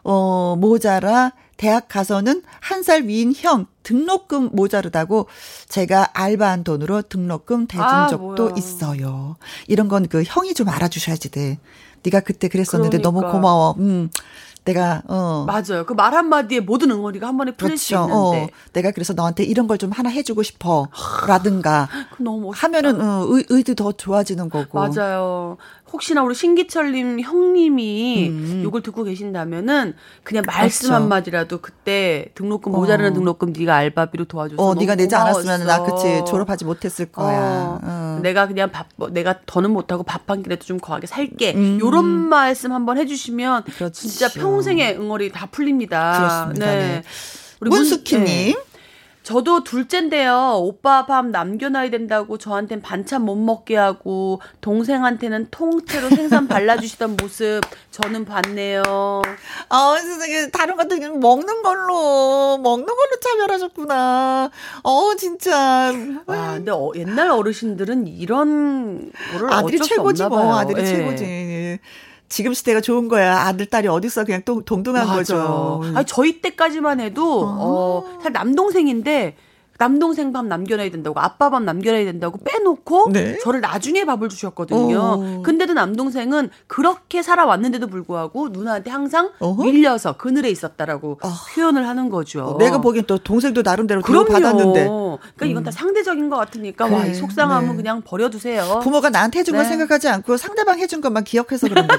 [0.04, 5.28] 어, 모자라 대학 가서는 한 살 위인 형 등록금 모자르다고
[5.70, 8.54] 제가 알바한 돈으로 등록금 대준 아, 적도 뭐야.
[8.58, 9.36] 있어요.
[9.68, 11.60] 이런 건 그 형이 좀 알아주셔야지 돼.
[12.04, 13.32] 네가 그때 그랬었는데 너무 그러니까.
[13.40, 13.76] 고마워.
[13.80, 14.10] 음,
[14.66, 15.86] 내가 어 맞아요.
[15.86, 18.04] 그 말 한마디에 모든 응어리가 한 번에 풀릴 수 그렇죠.
[18.14, 18.44] 있는데.
[18.44, 20.88] 어, 내가 그래서 너한테 이런 걸 좀 하나 해주고 싶어.
[21.28, 21.88] 라든가
[22.18, 22.66] 그 너무 멋있다.
[22.68, 24.80] 하면은 어, 의, 의도 더 좋아지는 거고.
[24.80, 25.58] 맞아요.
[25.96, 28.64] 혹시나 우리 신기철님 형님이 음.
[28.68, 31.02] 이걸 듣고 계신다면은 그냥 말씀 그렇죠.
[31.02, 33.14] 한마디라도 그때 등록금 모자라는 어.
[33.14, 35.40] 등록금 네가 알바비로 도와줘서 어, 네가 내지 고마웠어.
[35.50, 37.38] 않았으면 나 그치 졸업하지 못했을 거야.
[37.40, 38.20] 어, 어.
[38.22, 41.54] 내가 그냥 밥 뭐, 내가 더는 못하고 밥 한 끼라도 좀 거하게 살게.
[41.56, 41.78] 음.
[41.80, 43.90] 요런 말씀 한번 해주시면 그렇죠.
[43.92, 46.18] 진짜 평생의 응어리 다 풀립니다.
[46.18, 46.66] 그렇습니다.
[46.66, 47.04] 네.
[47.62, 48.26] 우리 문- 문숙희님.
[48.26, 48.56] 네.
[49.26, 50.60] 저도 둘째인데요.
[50.60, 58.26] 오빠 밥 남겨놔야 된다고 저한텐 반찬 못 먹게 하고 동생한테는 통째로 생선 발라주시던 모습 저는
[58.26, 58.84] 봤네요.
[58.84, 64.52] 어, 세상에 다른 것도 그냥 먹는 걸로 먹는 걸로 차별하셨구나.
[64.84, 65.92] 어, 진짜.
[66.28, 70.56] 와, 근데 어, 옛날 어르신들은 이런 거를 아들이 최고지 뭐.
[70.56, 70.86] 아들이 예.
[70.86, 71.80] 최고지.
[72.36, 73.44] 지금 시대가 좋은 거야.
[73.48, 74.26] 아들 딸이 어딨어?
[74.26, 75.18] 그냥 또 동등한 맞아요.
[75.20, 75.82] 거죠.
[75.96, 79.38] 아니, 저희 때까지만 해도 어, 사실 남동생인데
[79.78, 83.38] 남동생 밥 남겨놔야 된다고 아빠 밥 남겨놔야 된다고 빼놓고 네.
[83.40, 85.00] 저를 나중에 밥을 주셨거든요.
[85.00, 85.42] 어.
[85.44, 89.64] 근데도 남동생은 그렇게 살아왔는데도 불구하고 누나한테 항상 어허.
[89.64, 91.30] 밀려서 그늘에 있었다라고 어.
[91.54, 92.46] 표현을 하는 거죠.
[92.46, 94.26] 어, 내가 보기엔 또 동생도 나름대로 그럼요.
[94.32, 97.76] 받았는데 그러니까 이건 다 상대적인 것 같으니까 와, 그래, 이 속상함은 네.
[97.76, 98.80] 그냥 버려두세요.
[98.82, 99.70] 부모가 나한테 해준 걸 네.
[99.70, 101.86] 생각하지 않고 상대방 해준 것만 기억해서 그런.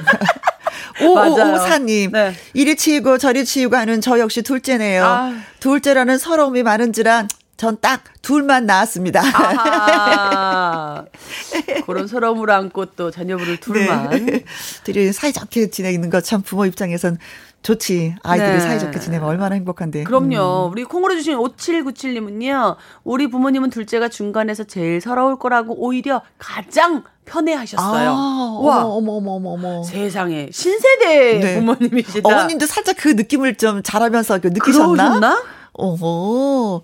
[1.14, 1.42] 맞아요.
[1.42, 2.32] 오오오사님 네.
[2.54, 5.04] 이리 치이고 저리 치이고 하는 저 역시 둘째네요.
[5.04, 5.34] 아.
[5.60, 9.22] 둘째라는 서러움이 많은지라 전 딱 둘만 낳았습니다.
[9.22, 11.04] 아하.
[11.86, 14.10] 그런 서러움을 안고 또 자녀분을 둘만.
[14.26, 14.44] 네.
[14.84, 17.18] 둘이 사이좋게 지내는 것 참 부모 입장에선
[17.62, 18.14] 좋지.
[18.22, 18.60] 아이들이 네.
[18.60, 20.00] 사이좋게 지내면 얼마나 행복한데.
[20.00, 20.04] 음.
[20.04, 20.68] 그럼요.
[20.72, 22.76] 우리 콩으로 주신 5797님은요.
[23.04, 28.10] 우리 부모님은 둘째가 중간에서 제일 서러울 거라고 오히려 가장 편해하셨어요.
[28.10, 28.84] 아, 와.
[28.84, 29.82] 어머 어머 어머 어머.
[29.82, 31.54] 세상에 신세대 네.
[31.58, 32.28] 부모님이시다.
[32.28, 34.86] 어머님도 살짝 그 느낌을 좀 잘하면서 그 느끼셨나?
[35.20, 35.42] 그러셨나?
[35.72, 36.82] 어머.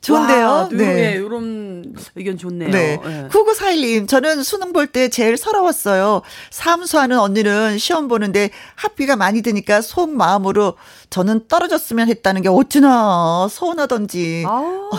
[0.00, 0.46] 좋은데요.
[0.46, 0.76] 와, 네.
[0.76, 1.12] 네.
[1.12, 2.70] 이런 의견 좋네요.
[2.70, 2.98] 네.
[3.02, 3.28] 네.
[3.30, 6.22] 9941님, 저는 수능 볼 때 제일 서러웠어요.
[6.50, 10.74] 사무소하는 언니는 시험 보는데 학비가 많이 드니까 속 마음으로
[11.10, 14.44] 저는 떨어졌으면 했다는 게 어찌나 서운하던지.
[14.46, 14.90] 아우.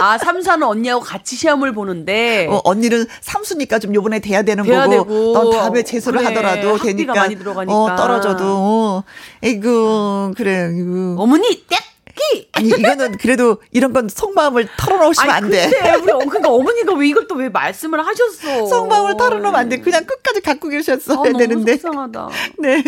[0.00, 2.46] 아, 삼사는 언니하고 같이 시험을 보는데.
[2.50, 5.32] 어, 언니는 삼수니까 좀 요번에 돼야 되는 돼야 거고, 되고.
[5.34, 7.14] 넌 다음에 재수를 그래, 하더라도 되니까.
[7.14, 7.74] 많이 들어가니까.
[7.76, 9.04] 어, 떨어져도, 어,
[9.42, 11.16] 에이구, 그래, 이구.
[11.18, 11.78] 어머니, 땡!
[12.32, 12.48] 끼.
[12.52, 15.68] 아니 이거는 그래도 이런 건 속마음을 털어놓으시면 안 돼.
[15.70, 18.66] 근데 우리 어, 그러니까 어머니가 왜 이걸 또 왜 말씀을 하셨어?
[18.66, 19.78] 속마음을 털어놓으면 안 돼.
[19.80, 21.78] 그냥 끝까지 갖고 계셨어야 아, 너무 되는데.
[21.78, 22.28] 속상하다.
[22.58, 22.84] 네.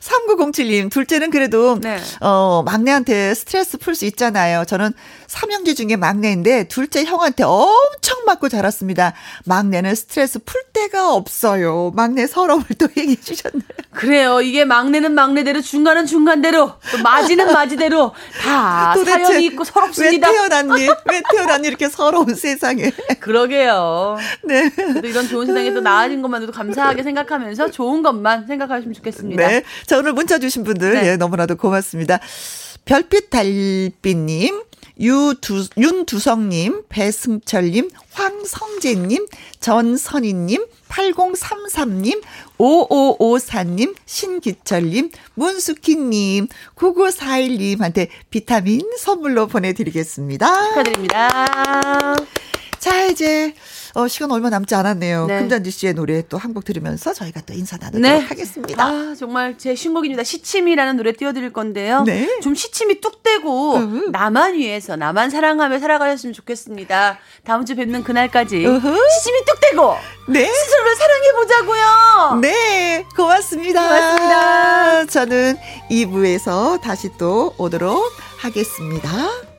[0.00, 1.98] 3907님, 둘째는 그래도, 네.
[2.20, 4.64] 어, 막내한테 스트레스 풀 수 있잖아요.
[4.66, 4.92] 저는
[5.28, 9.14] 삼형제 중에 막내인데, 둘째 형한테 엄청 맞고 자랐습니다.
[9.46, 11.92] 막내는 스트레스 풀 데가 없어요.
[11.94, 13.62] 막내 서러움을 또 얘기해 주셨네요.
[13.92, 14.40] 그래요.
[14.40, 18.12] 이게 막내는 막내대로 중간은 중간대로 또 마지는 마지대로
[18.42, 18.73] 다
[19.04, 20.28] 사연이 있고 서럽습니다.
[20.28, 20.86] 왜 태어났니?
[21.10, 21.68] 왜 태어났니?
[21.68, 22.90] 이렇게 서러운 세상에.
[23.20, 24.16] 그러게요.
[24.44, 24.68] 네.
[24.70, 29.46] 그래도 이런 좋은 세상에 또 나아진 것만으로도 감사하게 생각하면서 좋은 것만 생각하시면 좋겠습니다.
[29.46, 29.62] 네.
[29.86, 31.06] 자, 오늘 문자 주신 분들, 네.
[31.12, 32.18] 예, 너무나도 고맙습니다.
[32.84, 34.62] 별빛 달빛님,
[35.00, 39.26] 유두, 윤두성님, 배승철님, 황성재님,
[39.60, 42.22] 전선희님, 8033님,
[42.58, 50.68] 5554님, 신기철님, 문수키님, 9941님한테 비타민 선물로 보내드리겠습니다.
[50.68, 52.14] 축하드립니다.
[52.78, 53.54] 자, 이제,
[53.96, 55.26] 어, 시간 얼마 남지 않았네요.
[55.26, 55.38] 네.
[55.40, 58.18] 금잔디 씨의 노래 또 한 곡 들으면서 저희가 또 인사 나누도록 네.
[58.18, 58.84] 하겠습니다.
[58.84, 60.24] 아, 정말 제 신곡입니다.
[60.24, 62.02] 시침이라는 노래 띄워드릴 건데요.
[62.02, 62.40] 네.
[62.40, 64.10] 좀 시침이 뚝 떼고 으흠.
[64.12, 67.18] 나만 위해서 나만 사랑하며 살아가셨으면 좋겠습니다.
[67.44, 68.96] 다음 주 뵙는 그날까지 으흠.
[69.10, 69.94] 시침이 뚝 떼고
[70.28, 70.44] 네.
[70.52, 72.40] 스스로를 사랑해보자고요.
[72.40, 73.82] 네, 고맙습니다.
[73.88, 75.06] 고맙습니다.
[75.06, 75.56] 저는
[75.90, 79.53] 2부에서 다시 또 오도록 하겠습니다.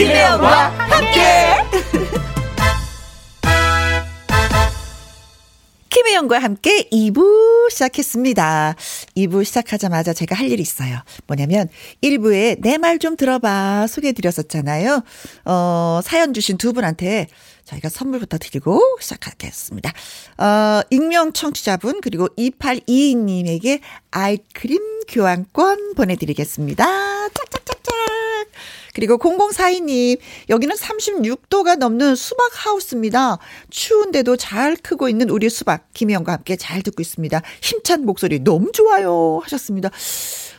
[0.00, 1.20] 김혜영과 함께.
[5.90, 8.76] 김혜영과 함께 2부 시작했습니다.
[9.18, 11.00] 2부 시작하자마자 제가 할 일이 있어요.
[11.26, 11.68] 뭐냐면
[12.02, 15.02] 1부에 내 말 좀 들어봐 소개해드렸었잖아요.
[15.44, 17.26] 어, 사연 주신 두 분한테
[17.66, 19.92] 저희가 선물부터 드리고 시작하겠습니다.
[20.38, 23.80] 어, 익명 청취자분 그리고 2822님에게
[24.12, 24.78] 아이크림
[25.08, 26.84] 교환권 보내드리겠습니다.
[27.34, 27.79] 짝짝짝짝.
[28.94, 30.18] 그리고 0042님,
[30.48, 33.38] 여기는 36도가 넘는 수박 하우스입니다.
[33.70, 37.42] 추운데도 잘 크고 있는 우리 수박, 김희영과 함께 잘 듣고 있습니다.
[37.62, 39.40] 힘찬 목소리 너무 좋아요.
[39.42, 39.90] 하셨습니다.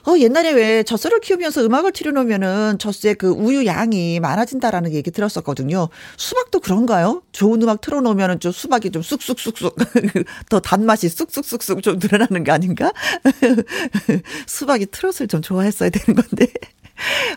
[0.08, 5.90] 어, 옛날에 왜 젖소를 키우면서 음악을 틀어놓으면은 젖소의 그 우유 양이 많아진다라는 얘기 들었었거든요.
[6.18, 7.22] 수박도 그런가요?
[7.32, 9.76] 좋은 음악 틀어놓으면은 좀 수박이 좀 쑥쑥쑥쑥,
[10.50, 12.92] 더 단맛이 쑥쑥쑥쑥 좀 늘어나는 거 아닌가?
[14.48, 16.48] 수박이 트롯을 좀 좋아했어야 되는 건데.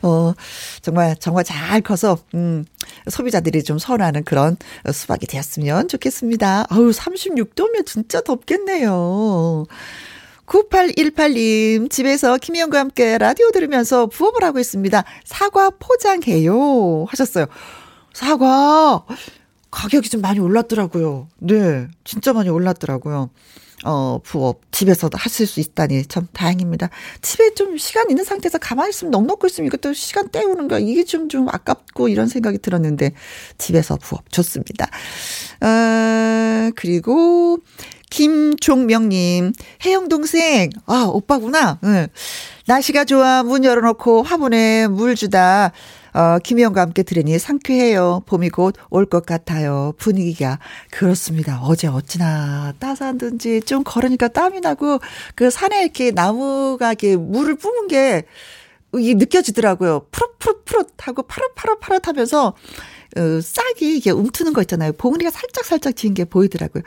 [0.03, 0.35] 어,
[0.83, 2.65] 정말, 정말 잘 커서, 음,
[3.09, 4.57] 소비자들이 좀 선호하는 그런
[4.91, 6.67] 수박이 되었으면 좋겠습니다.
[6.69, 9.65] 아우, 36도면 진짜 덥겠네요.
[10.47, 15.03] 9818님, 집에서 김희영과 함께 라디오 들으면서 부업을 하고 있습니다.
[15.25, 17.07] 사과 포장해요.
[17.09, 17.47] 하셨어요.
[18.12, 19.05] 사과,
[19.71, 21.29] 가격이 좀 많이 올랐더라고요.
[21.39, 23.31] 네, 진짜 많이 올랐더라고요.
[23.85, 26.91] 어, 부업, 집에서도 하실 수 있다니 참 다행입니다.
[27.22, 31.28] 집에 좀 시간 있는 상태에서 가만히 있으면 넉넉고 있으면 이것도 시간 때우는 거, 이게 좀,
[31.28, 33.12] 좀 아깝고 이런 생각이 들었는데,
[33.59, 34.89] 집에서 부업 좋습니다.
[35.61, 37.59] 어, 그리고,
[38.11, 39.53] 김종명님,
[39.85, 41.80] 혜영 동생, 아, 오빠구나.
[41.82, 42.07] 응.
[42.66, 45.72] 날씨가 좋아 문 열어놓고 화분에 물 주다,
[46.15, 48.23] 어, 김희영과 함께 들으니 상쾌해요.
[48.27, 49.93] 봄이 곧 올 것 같아요.
[49.99, 50.59] 분위기가.
[50.91, 51.61] 그렇습니다.
[51.62, 55.01] 어제 어찌나 따스한든지 좀 걸으니까 땀이 나고,
[55.35, 58.25] 그 산에 이렇게 나무가 이렇게 물을 뿜은 게,
[58.97, 60.07] 이게 느껴지더라고요.
[60.12, 62.55] 푸릇푸릇푸릇 하고 파릇파릇파릇 하면서,
[63.17, 64.93] 어, 싹이 이게 움트는 거 있잖아요.
[64.93, 66.83] 봉우리가 살짝 살짝 지은 게 보이더라고요.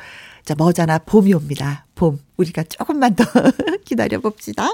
[0.45, 1.85] 자, 머자나 봄이 옵니다.
[1.95, 2.19] 봄.
[2.37, 3.25] 우리가 조금만 더
[3.83, 4.69] 기다려 봅시다.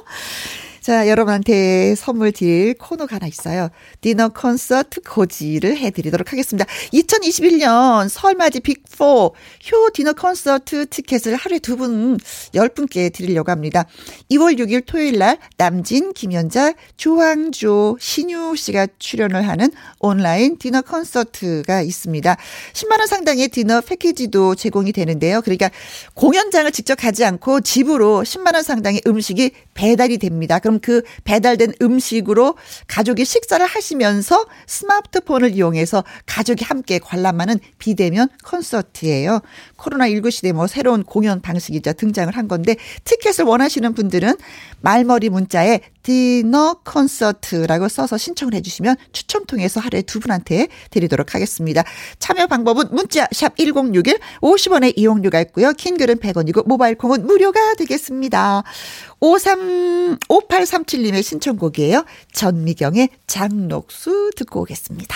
[0.83, 3.69] 자, 여러분한테 선물 드릴 코너가 하나 있어요.
[4.01, 6.65] 디너 콘서트 고지를 해드리도록 하겠습니다.
[6.91, 9.31] 2021년 설맞이 빅4
[9.71, 12.17] 효 디너 콘서트 티켓을 하루에 두 분,
[12.53, 13.85] 열 분께 드리려고 합니다.
[14.29, 22.35] 2월 6일 토요일 날 남진, 김연자, 조항조, 신유 씨가 출연을 하는 온라인 디너 콘서트가 있습니다.
[22.73, 25.41] 10만원 상당의 디너 패키지도 제공이 되는데요.
[25.43, 25.71] 그러니까
[26.13, 30.59] 공연장을 직접 가지 않고 집으로 10만원 상당의 음식이 배달이 됩니다.
[30.59, 32.55] 그럼 그 배달된 음식으로
[32.87, 39.41] 가족이 식사를 하시면서 스마트폰을 이용해서 가족이 함께 관람하는 비대면 콘서트예요.
[39.83, 44.35] 코로나19 시대 뭐 새로운 공연 방식이자 등장을 한 건데 티켓을 원하시는 분들은
[44.81, 51.83] 말머리 문자에 디너 콘서트라고 써서 신청을 해주시면 추첨 통해서 하루에 두 분한테 드리도록 하겠습니다.
[52.19, 55.71] 참여 방법은 문자 샵 1061, 50원의 이용료가 있고요.
[55.73, 58.63] 긴 글은 100원이고 모바일 콩은 무료가 되겠습니다.
[59.21, 62.05] 53, 58 8837님의 신청곡이에요.
[62.31, 65.15] 전미경의 장녹수 듣고 오겠습니다.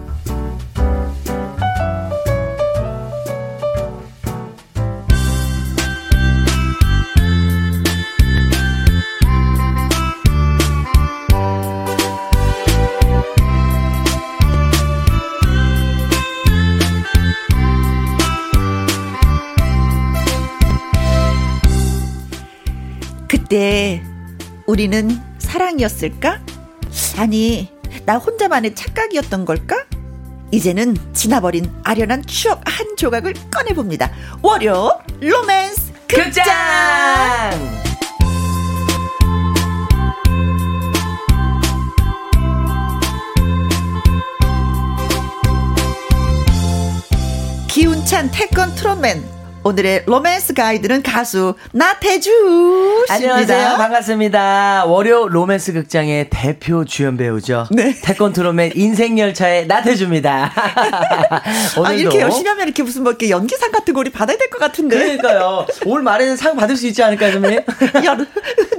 [23.51, 24.01] 그때
[24.65, 26.39] 우리는 사랑이었을까?
[27.17, 27.69] 아니,
[28.05, 29.75] 나 혼자만의 착각이었던 걸까?
[30.51, 34.09] 이제는 지나버린 아련한 추억 한 조각을 꺼내봅니다.
[34.41, 36.45] 월요 로맨스 극장!
[47.67, 52.31] 기운찬 태권 트롯맨 오늘의 로맨스 가이드는 가수 나태주
[53.07, 53.13] 씨입니다.
[53.13, 53.77] 안녕하세요.
[53.77, 54.85] 반갑습니다.
[54.87, 57.67] 월요 로맨스 극장의 대표 주연 배우죠.
[57.69, 57.95] 네.
[58.01, 60.51] 태권트롯맨 인생열차의 나태주입니다.
[61.77, 64.49] 오늘도 아, 이렇게 열심히 하면 이렇게 무슨 뭐 이렇게 연기상 같은 거 우리 받아야 될
[64.49, 64.97] 것 같은데.
[64.97, 65.67] 그러니까요.
[65.85, 67.59] 올 말에는 상 받을 수 있지 않을까요, 선배님?
[68.05, 68.17] 야,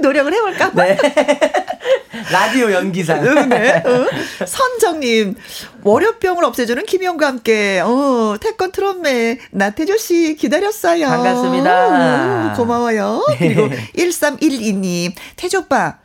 [0.01, 0.71] 노력을 해볼까?
[0.73, 0.97] 네.
[2.31, 3.25] 라디오 연기상.
[3.25, 3.81] 응, 네.
[3.85, 4.45] 어.
[4.45, 5.35] 선정님,
[5.83, 11.07] 월요병을 없애주는 김혜영과 함께, 어, 태권 트롯맨 나태주 씨 기다렸 어요.
[11.07, 12.51] 반갑습니다.
[12.53, 13.23] 오, 고마워요.
[13.37, 15.97] 그리고 1312님, 태주 오빠,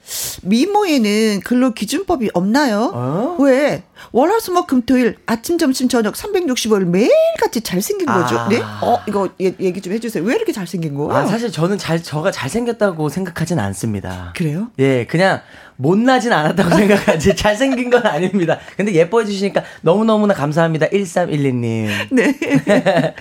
[0.42, 2.92] 미모에는 근로 기준법이 없나요?
[2.94, 3.36] 어?
[3.40, 3.82] 왜?
[4.12, 8.38] 월화수목 금토일 아침 점심 저녁 365일 매일같이 잘생긴 거죠.
[8.38, 8.48] 아.
[8.48, 8.60] 네?
[8.80, 10.24] 어 이거 얘, 얘기 좀 해주세요.
[10.24, 11.16] 왜 이렇게 잘생긴 거야?
[11.18, 14.32] 아, 사실 저는 잘, 저가 잘생겼다고 생각하진 않습니다.
[14.36, 14.68] 그래요?
[14.78, 15.40] 예, 그냥
[15.76, 18.58] 못나진 않았다고 생각하지 잘생긴 건 아닙니다.
[18.76, 20.86] 근데 예뻐해 주시니까 너무너무나 감사합니다.
[20.88, 21.88] 1312님.
[22.10, 22.34] 네.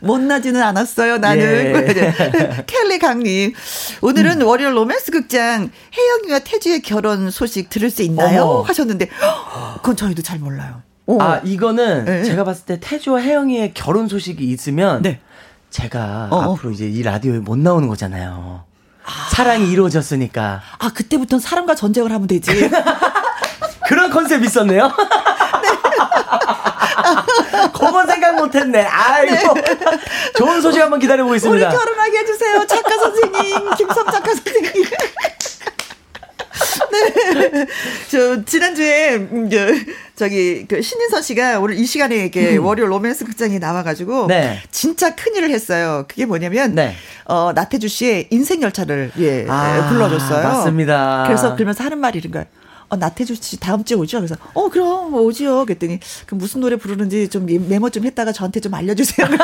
[0.00, 1.42] 못나지는 않았어요, 나는.
[1.42, 2.64] 예.
[2.66, 3.52] 켈리 강님.
[4.02, 5.70] 오늘은 월요 로맨스 극장
[6.14, 8.42] 혜영이와 태주의 결혼 소식 들을 수 있나요?
[8.42, 8.62] 어머.
[8.62, 9.08] 하셨는데,
[9.76, 10.82] 그건 저희도 잘 몰라요.
[11.06, 11.18] 어.
[11.20, 12.24] 아, 이거는 네.
[12.24, 15.20] 제가 봤을 때 태주와 혜영이의 결혼 소식이 있으면 네.
[15.70, 16.54] 제가 어, 어.
[16.54, 18.64] 앞으로 이제 이 라디오에 못 나오는 거잖아요.
[19.30, 20.62] 사랑이 이루어졌으니까.
[20.78, 22.70] 아, 그때부터는 사람과 전쟁을 하면 되지.
[23.86, 24.90] 그런 컨셉 있었네요.
[27.74, 28.82] 그건 생각 못했네.
[28.82, 29.54] 아이고.
[30.38, 31.70] 좋은 소식 한번 우리 기다려보겠습니다.
[31.70, 32.66] 결혼하게 해주세요.
[32.66, 34.84] 작가 선생님, 김섬 작가 선생님.
[36.92, 37.66] 네.
[38.10, 39.58] 저, 지난주에, 음, 저,
[40.16, 44.24] 저기, 그, 신인선 씨가 오늘 이 시간에 이렇게 월요 로맨스 극장에 나와가지고.
[44.24, 44.28] 음.
[44.28, 44.60] 네.
[44.70, 46.04] 진짜 큰 일을 했어요.
[46.08, 46.74] 그게 뭐냐면.
[46.74, 46.94] 네.
[47.24, 50.42] 어, 나태주 씨의 인생 열차를, 예, 아, 불러줬어요.
[50.46, 51.24] 맞습니다.
[51.26, 52.46] 그래서 그러면서 하는 말이 이런 거예요.
[52.88, 54.18] 어, 나태주 씨 다음 주에 오죠?
[54.18, 55.64] 그래서, 어, 그럼 오지요.
[55.64, 59.26] 그랬더니, 그 무슨 노래 부르는지 좀 메모 좀 했다가 저한테 좀 알려주세요.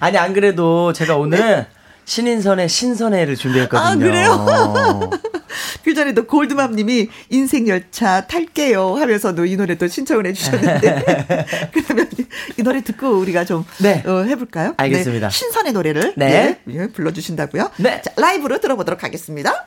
[0.00, 1.66] 아니 안 그래도 제가 오늘
[2.08, 3.86] 신인선의 신선해를 준비했거든요.
[3.86, 5.10] 아, 그래요?
[5.84, 11.04] 그 전에도 골드맘님이 인생 열차 탈게요 하면서도 이 노래 또 신청을 해주셨는데
[11.72, 12.08] 그러면
[12.56, 14.02] 이 노래 듣고 우리가 좀 네.
[14.06, 14.72] 어, 해볼까요?
[14.78, 15.28] 알겠습니다.
[15.28, 16.58] 네, 신선의 노래를 네.
[16.64, 17.72] 네, 예, 불러주신다고요?
[17.76, 18.00] 네.
[18.00, 19.66] 자, 라이브로 들어보도록 하겠습니다.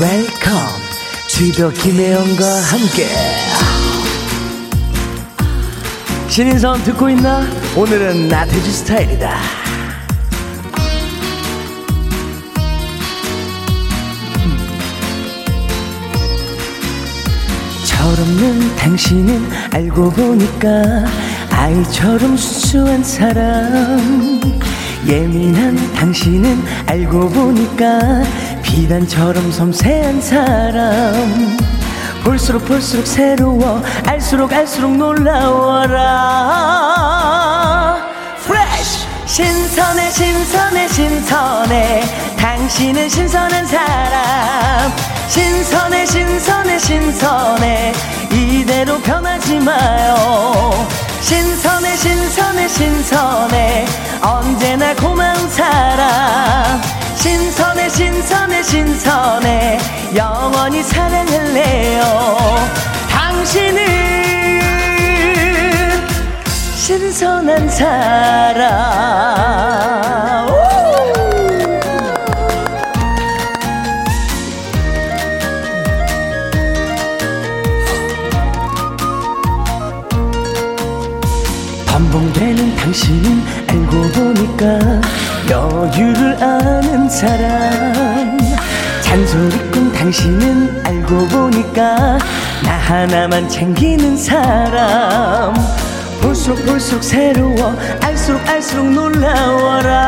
[0.00, 0.52] welcome
[1.28, 3.06] to the 김혜영과 함께
[6.32, 7.46] 신인선 듣고 있나?
[7.76, 9.36] 오늘은 나태주 스타일이다.
[17.84, 21.04] 철없는 당신은 알고 보니까
[21.50, 24.40] 아이처럼 순수한 사람.
[25.06, 28.22] 예민한 당신은 알고 보니까
[28.62, 31.71] 비단처럼 섬세한 사람
[32.24, 33.82] 볼수록 볼수록 새로워.
[34.06, 35.98] 알수록 알수록 놀라워라.
[38.44, 42.02] 프레쉬 신선해 신선해 신선해.
[42.36, 44.92] 당신은 신선한 사람.
[45.28, 47.92] 신선해 신선해 신선해.
[48.30, 50.86] 이대로 변하지 마요.
[51.20, 53.86] 신선해 신선해 신선해.
[54.22, 56.80] 언제나 고마운 사람
[57.22, 59.78] 신선해 신선해 신선해.
[60.16, 62.02] 영원히 사랑할래요.
[63.08, 63.80] 당신은
[66.74, 68.58] 신선한 사람.
[70.48, 70.52] 우!
[81.86, 85.21] 반복되는 당신은 알고 보니까
[85.52, 88.38] 여유를 아는 사람.
[89.02, 92.16] 잔소리꾼 당신은 알고 보니까
[92.64, 95.52] 나 하나만 챙기는 사람.
[96.22, 99.98] 볼수록 볼수록 새로워 알수록 알수록 놀라워라!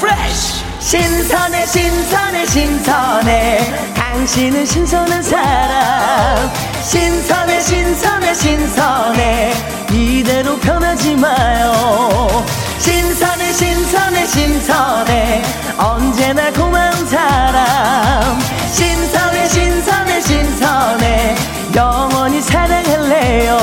[0.00, 3.92] 프레쉬 신선해 신선해 신선해.
[3.94, 6.50] 당신은 신선한 사람.
[6.82, 9.52] 신선해 신선해 신선해.
[9.92, 12.42] 이대로 변하지 마요
[12.82, 15.42] 신선해 신선해 신선해.
[15.78, 18.40] 언제나 고마운 사람.
[18.72, 21.36] 신선해 신선해 신선해.
[21.76, 23.56] 영원히 사랑할래요.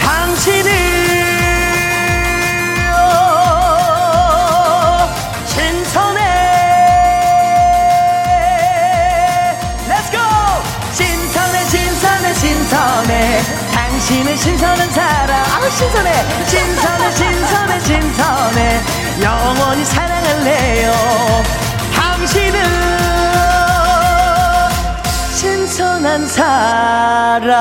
[0.00, 0.93] 당신을
[14.04, 15.30] 당신은 신선한 사람.
[15.30, 16.12] 아우 신선해.
[16.44, 18.80] 신선해 신선해 신선해.
[19.22, 20.92] 영원히 사랑할래요.
[21.94, 22.60] 당신은
[25.32, 27.54] 신선한 사람.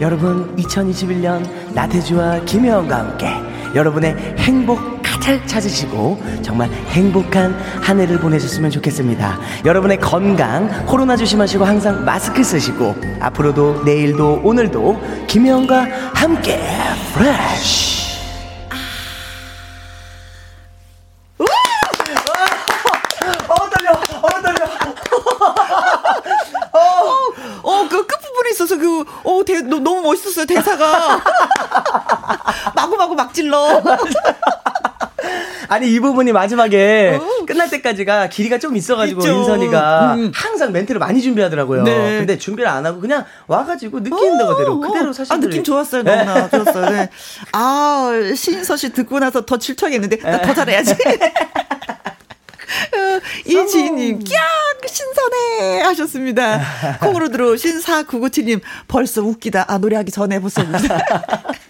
[0.00, 3.32] 여러분 2021년 나태주와 김혜원과 함께
[3.76, 9.38] 여러분의 행복 가득 찾으시고 정말 행복한 한 해를 보내셨으면 좋겠습니다.
[9.64, 16.60] 여러분의 건강 코로나 조심하시고 항상 마스크 쓰시고 앞으로도 내일도 오늘도 김혜원과 함께
[17.14, 18.02] 프레쉬
[23.48, 24.66] 어 떨려 어 떨려
[27.62, 31.20] 어, 그 끝부분에 있어서 그, 어, 대, 너무 멋있었어요, 대사가.
[32.74, 33.80] 마구마구 막 질러.
[35.72, 37.44] 아니 이 부분이 마지막에 어.
[37.46, 39.32] 끝날 때까지가 길이가 좀 있어가지고 있죠.
[39.38, 40.32] 인선이가 음.
[40.34, 41.82] 항상 멘트를 많이 준비하더라고요.
[41.84, 42.18] 네.
[42.18, 46.02] 근데 준비를 안 하고 그냥 와가지고 느끼는 대로 그대로 사실 아, 느낌 좋았어요.
[46.02, 46.90] 너무나 좋았어요.
[46.90, 47.08] 네.
[47.52, 50.16] 아, 신인서 씨 듣고 나서 더 질투하겠는데.
[50.18, 50.94] 나 더 잘해야지.
[52.94, 54.34] 어, 이지희님, 꺄!
[54.86, 55.82] 신선해!
[55.82, 56.60] 하셨습니다.
[57.00, 59.66] 콩으로 들어오신 4997님, 벌써 웃기다.
[59.68, 60.98] 아, 노래하기 전에 벌써 웃기다.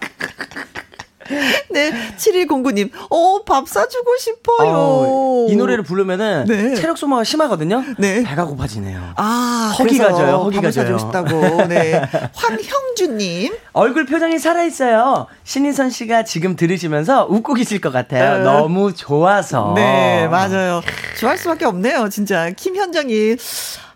[1.70, 4.70] 네, 7109님, 어, 밥 사주고 싶어요.
[4.74, 6.74] 어, 이 노래를 부르면은 네.
[6.74, 7.84] 체력 소모가 심하거든요.
[7.98, 8.22] 네.
[8.22, 9.14] 배가 고파지네요.
[9.16, 10.98] 아, 허기가 져요, 허기가 밥을 사주고 져요.
[10.98, 11.66] 싶다고.
[11.68, 12.02] 네.
[12.34, 15.26] 황형주님, 얼굴 표정이 살아있어요.
[15.44, 18.38] 신인선 씨가 지금 들으시면서 웃고 계실 것 같아요.
[18.38, 18.44] 네.
[18.44, 19.72] 너무 좋아서.
[19.76, 20.82] 네, 맞아요.
[21.18, 22.50] 좋아할 수밖에 없네요, 진짜.
[22.50, 23.36] 김현정이,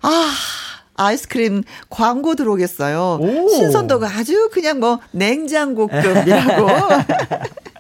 [0.03, 0.33] 아,
[0.97, 3.19] 아이스크림 광고 들어오겠어요.
[3.21, 3.49] 오.
[3.49, 6.67] 신선도가 아주 그냥 뭐 냉장고급이라고.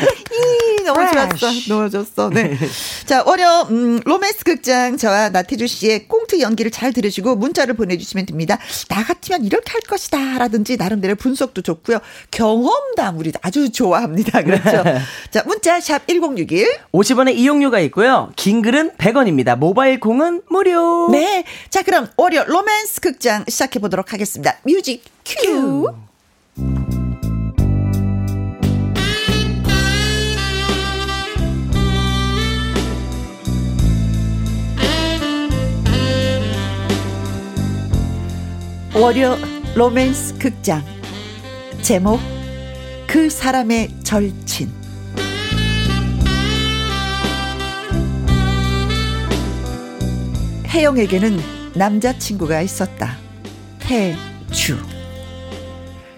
[0.00, 1.26] 이, 너무 좋았어요.
[1.26, 2.30] 놓아줬어, 놓아줬어.
[2.30, 2.56] 네.
[3.06, 8.58] 자, 월요, 음, 로맨스 극장 저와 나태주 씨의 꽁트 연기를 잘 들으시고 문자를 보내주시면 됩니다.
[8.88, 10.38] 나 같으면 이렇게 할 것이다.
[10.38, 11.98] 라든지 나름대로 분석도 좋고요.
[12.30, 14.42] 경험담 우리 아주 좋아합니다.
[14.42, 14.84] 그렇죠.
[15.30, 16.66] 자, 문자 샵 1061.
[16.92, 18.32] 50원의 이용료가 있고요.
[18.36, 19.56] 긴 글은 100원입니다.
[19.56, 21.08] 모바일 콩은 무료.
[21.10, 21.44] 네.
[21.70, 24.56] 자, 그럼 월요 로맨스 극장 시작해 보도록 하겠습니다.
[24.64, 25.92] music cue.
[39.06, 39.38] 월요
[39.76, 40.84] 로맨스 극장
[41.80, 42.18] 제목
[43.06, 44.68] 그 사람의 절친
[50.66, 51.38] 혜영에게는
[51.76, 53.16] 남자친구가 있었다.
[53.78, 54.76] 태주.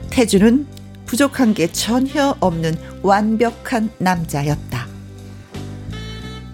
[0.09, 0.66] 태주는
[1.05, 4.86] 부족한 게 전혀 없는 완벽한 남자였다.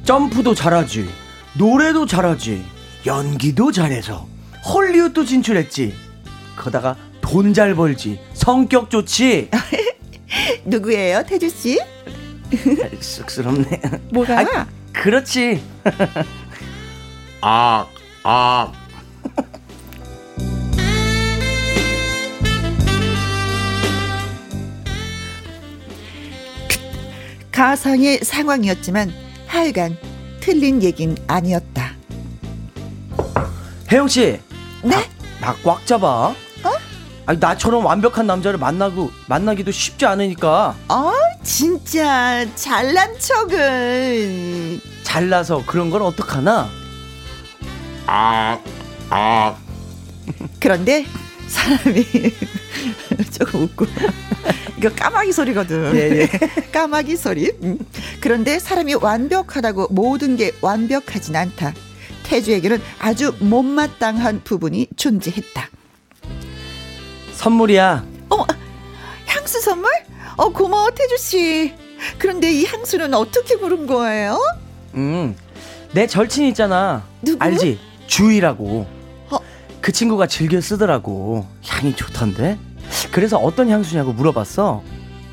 [0.03, 1.09] 점프도 잘하지.
[1.57, 2.65] 노래도 잘하지.
[3.07, 4.27] 연기도 잘해서
[4.67, 6.04] 헐리우드도 진출했지.
[6.57, 8.21] 거다가 돈 잘 벌지.
[8.35, 9.51] 성격 좋지.
[10.65, 11.79] 누구예요, 태주 씨?
[13.01, 13.81] 쑥스럽네.
[14.11, 14.41] 뭐가?
[14.41, 15.63] 아, 그렇지.
[17.41, 17.87] 아,
[18.23, 18.73] 아,
[27.51, 29.13] 가상의 상황이었지만
[29.47, 29.97] 하여간
[30.41, 31.93] 틀린 얘긴 아니었다.
[33.91, 34.41] 혜영 씨.
[34.83, 34.97] 네?
[35.41, 36.35] 나 꽉 잡아.
[37.27, 37.31] 어?
[37.31, 41.13] 아니 나처럼 완벽한 남자를 만나고 만나기도 쉽지 않으니까 어,
[41.43, 44.81] 진짜 잘난 척은.
[45.03, 46.69] 잘나서 그런 걸 어떡하나?
[48.07, 48.59] 아,
[49.11, 49.57] 아.
[50.61, 51.07] 그런데
[51.49, 52.05] 사람이
[53.31, 53.87] 조금 웃고
[54.79, 55.95] 이거 까마귀 소리거든.
[55.95, 56.27] 예, 예.
[56.73, 57.51] 까마귀 소리.
[57.63, 57.79] 음.
[58.21, 61.73] 그런데 사람이 완벽하다고 모든 게 완벽하진 않다.
[62.25, 65.69] 태주에게는 아주 못마땅한 부분이 존재했다.
[67.35, 68.05] 선물이야.
[68.29, 68.47] 어머,
[69.27, 69.91] 향수 선물?
[70.37, 71.75] 어, 고마워, 태주 씨.
[72.19, 74.39] 그런데 이 향수는 어떻게 고른 거예요?
[74.95, 75.37] 음.
[75.93, 77.05] 내 절친 있잖아.
[77.23, 77.43] 누구?
[77.45, 77.79] 알지?
[78.07, 78.87] 주희라고.
[79.31, 79.39] 어.
[79.81, 81.47] 그 친구가 즐겨 쓰더라고.
[81.67, 82.59] 향이 좋던데.
[83.13, 84.83] 그래서 어떤 향수냐고 물어봤어.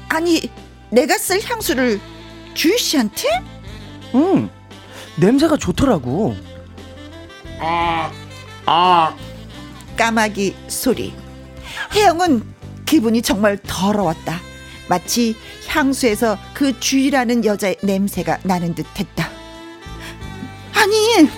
[0.09, 0.41] 아니,
[0.89, 1.99] 내가 쓸 향수를
[2.53, 3.27] 주희 씨한테?
[4.13, 4.49] 음.
[5.17, 6.35] 냄새가 좋더라고.
[8.65, 9.15] 아,
[9.97, 11.13] 까마귀 소리.
[11.93, 12.43] 혜영은
[12.85, 14.39] 기분이 정말 더러웠다.
[14.89, 15.35] 마치
[15.67, 19.29] 향수에서 그 주희라는 여자의 냄새가 나는 듯 했다.
[20.73, 21.29] 아니,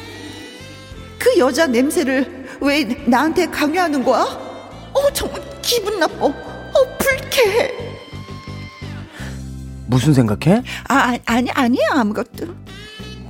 [1.19, 4.23] 그 여자 냄새를 왜 나한테 강요하는 거야?
[4.23, 6.25] 어, 정말 기분 나빠.
[6.25, 6.33] 어,
[6.97, 7.71] 불쾌해.
[9.87, 10.63] 무슨 생각해?
[10.87, 12.47] 아, 아, 아니, 아니야, 아무것도.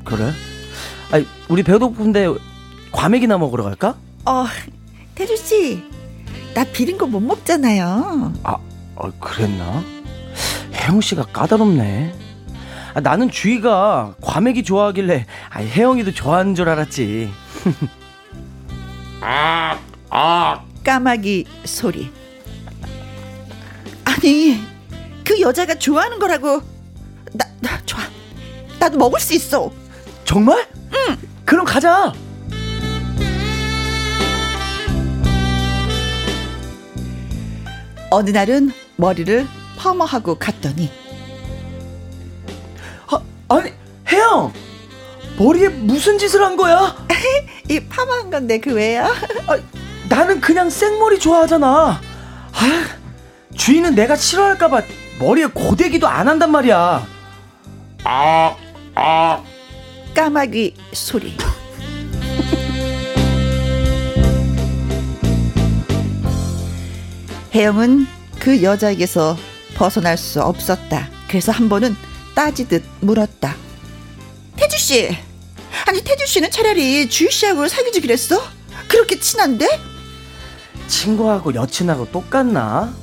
[0.06, 0.32] 그래?
[1.12, 2.28] 아니, 우리 배고픈데
[2.92, 3.98] 과메기나 먹으러 갈까?
[4.26, 4.46] 어,
[5.16, 5.84] 태주씨,
[6.54, 8.34] 나 비린 거 못 먹잖아요.
[8.44, 8.58] 아,
[8.96, 9.84] 어, 그랬나?
[10.74, 12.14] 혜영 씨가 까다롭네.
[12.94, 17.32] 아, 나는 주희가 과메기 좋아하길래 아, 혜영이도 좋아하는 줄 알았지.
[19.22, 19.80] 아,
[20.10, 20.62] 아.
[20.84, 22.12] 까마귀 소리.
[24.06, 24.60] 아니,
[25.24, 26.62] 그 여자가 좋아하는 거라고.
[27.34, 28.02] 나, 나 좋아.
[28.80, 29.72] 나도 먹을 수 있어.
[30.26, 30.68] 정말?
[30.94, 31.18] 응.
[31.46, 32.14] 그럼 가자.
[38.14, 39.48] 어느 날은 머리를
[39.78, 40.92] 펌어하고 갔더니
[43.10, 43.72] 아, 아니,
[44.08, 44.54] 혜영!
[45.40, 46.96] 머리에 무슨 짓을 한 거야?
[47.68, 49.06] 이 파마한 건데 그 왜요?
[49.48, 49.58] 아,
[50.10, 51.68] 나는 그냥 생머리 좋아하잖아.
[52.54, 52.86] 아,
[53.56, 54.84] 주희는 내가 싫어할까봐
[55.20, 57.08] 머리에 고데기도 안 한단 말이야.
[58.04, 58.56] 아,
[58.94, 59.44] 아.
[60.14, 61.36] 까마귀 소리.
[67.54, 68.08] 혜영은
[68.40, 69.38] 그 여자에게서
[69.76, 71.08] 벗어날 수 없었다.
[71.28, 71.96] 그래서 한 번은
[72.36, 73.56] 따지듯 물었다.
[74.56, 75.18] 태주 씨,
[75.88, 78.42] 아니 태주 씨는 차라리 주희 씨하고 사귀지 그랬어?
[78.88, 79.68] 그렇게 친한데?
[80.88, 82.94] 친구하고 여친하고 똑같나?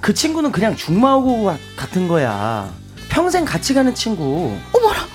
[0.00, 2.72] 그 친구는 그냥 중마오고 가- 같은 거야.
[3.08, 4.56] 평생 같이 가는 친구.
[4.72, 5.06] 어머나,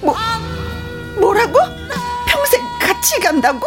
[0.00, 0.16] 뭐
[1.20, 1.58] 뭐라고?
[2.26, 3.60] 평생 같이 간다고?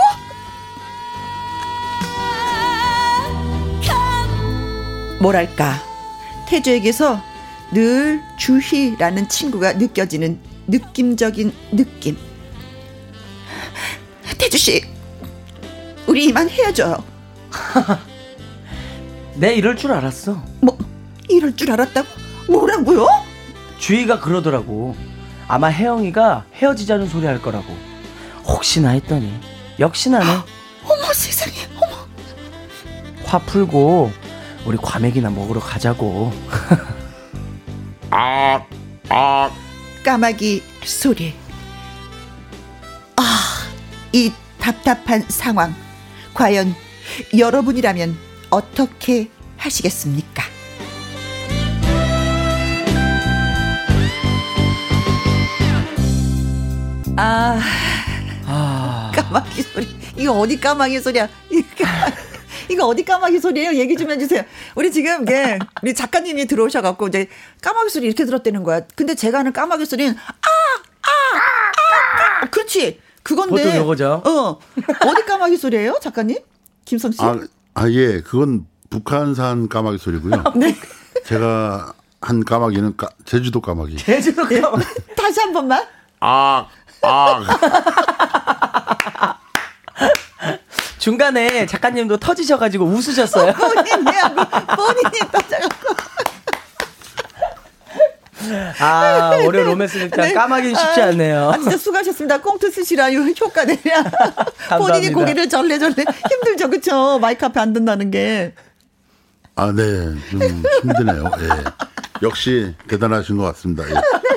[5.19, 5.81] 뭐랄까
[6.47, 7.21] 태주에게서
[7.71, 12.17] 늘 주희라는 친구가 느껴지는 느낌적인 느낌.
[14.37, 14.83] 태주 씨,
[16.05, 17.03] 우리 이만 헤어져요.
[19.35, 20.41] 내 이럴 줄 알았어.
[20.61, 20.77] 뭐
[21.29, 22.07] 이럴 줄 알았다고?
[22.49, 23.07] 뭐라고요?
[23.79, 24.95] 주희가 그러더라고.
[25.47, 27.75] 아마 혜영이가 헤어지자는 소리 할 거라고.
[28.45, 29.33] 혹시나 했더니
[29.79, 30.25] 역시나네.
[30.85, 31.55] 어머 세상에.
[31.75, 31.97] 어머.
[33.25, 34.11] 화 풀고
[34.67, 36.33] 우리 과메기나 먹으러 가자고.
[38.11, 38.67] 악,
[39.07, 39.53] 악,
[40.03, 41.33] 까마귀 소리.
[43.15, 43.23] 아,
[44.11, 45.73] 이 답답한 상황.
[46.33, 46.75] 과연
[47.37, 48.17] 여러분이라면
[48.49, 50.43] 어떻게 하시겠습니까?
[57.15, 57.61] 아,
[58.45, 59.87] 아, 까마귀 소리.
[60.17, 61.29] 이거 어디 까마귀 소리야?
[61.49, 61.85] 이거,
[62.69, 63.73] 이거 어디 까마귀 소리예요?
[63.75, 64.43] 얘기 좀 해주세요.
[64.75, 67.27] 우리 지금 예, 우리 작가님이 들어오셔갖고 이제
[67.61, 68.81] 까마귀 소리 이렇게 들었다는 거야.
[68.95, 72.49] 근데 제가 하는 까마귀 소리는 아, 아, 아, 아.
[72.49, 72.99] 그렇지.
[73.23, 73.63] 그건데.
[73.63, 74.23] 보통 요거죠.
[74.25, 74.59] 어,
[75.05, 76.37] 어디 까마귀 소리예요, 작가님?
[76.85, 77.21] 김성 씨.
[77.21, 77.37] 아,
[77.73, 78.21] 아, 예.
[78.21, 80.43] 그건 북한산 까마귀 소리고요.
[80.55, 80.75] 네.
[81.25, 83.97] 제가 한 까마귀는 까, 제주도 까마귀.
[83.97, 84.81] 제주도 가면
[85.17, 85.85] 다시 한 번만.
[86.19, 86.69] 악,
[87.01, 87.43] 악.
[91.07, 93.53] 중간에 작가님도 터지셔가지고 웃으셨어요.
[93.53, 94.35] 본인이 하고
[94.75, 95.95] 본인이 떠져갖고.
[98.81, 100.33] 아, 올해 로맨스 극장 네.
[100.33, 101.49] 까마귀는 쉽지 아, 않네요.
[101.51, 102.41] 아, 진짜 수고하셨습니다.
[102.41, 103.21] 꽁트 쓰시라요.
[103.39, 104.03] 효과 내냐.
[104.77, 105.95] 본인이 고개를 절레절레
[106.29, 107.19] 힘들죠, 그쵸?
[107.19, 108.53] 마이크 앞에 안 든다는 게.
[109.55, 109.83] 아, 네.
[110.29, 110.41] 좀
[110.81, 111.31] 힘드네요.
[111.39, 111.47] 예.
[112.21, 113.89] 역시 대단하신 것 같습니다.
[113.89, 113.93] 예.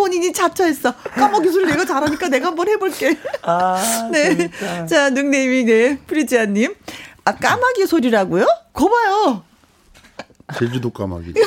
[0.00, 0.94] 본인이 자처했어.
[0.94, 3.18] 까먹기 소리 내가 잘하니까 내가 한번 해볼게.
[3.42, 4.34] 아, 네.
[4.34, 4.86] 재밌다.
[4.86, 5.98] 자, 닉네임이, 네.
[6.06, 6.74] 프리지아님.
[7.26, 8.46] 아, 까마귀 소리라고요?
[8.72, 9.44] 거 봐요.
[10.58, 11.34] 제주도 까마귀.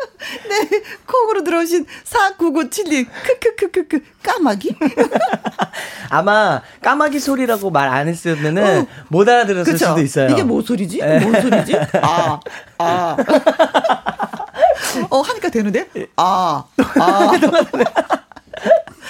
[0.48, 0.82] 네.
[1.06, 3.06] 콩으로 들어오신 4997님.
[3.24, 4.00] 크크크크크.
[4.22, 4.76] 까마귀?
[6.10, 9.86] 아마 까마귀 소리라고 말 안 했으면은 못 알아들었을 그쵸?
[9.88, 10.28] 수도 있어요.
[10.30, 10.98] 이게 뭐 소리지?
[11.02, 11.76] 뭔 소리지?
[12.02, 12.38] 아,
[12.78, 13.16] 아.
[15.10, 15.86] 어, 하니까 되는데?
[16.16, 16.64] 아,
[17.00, 17.30] 아.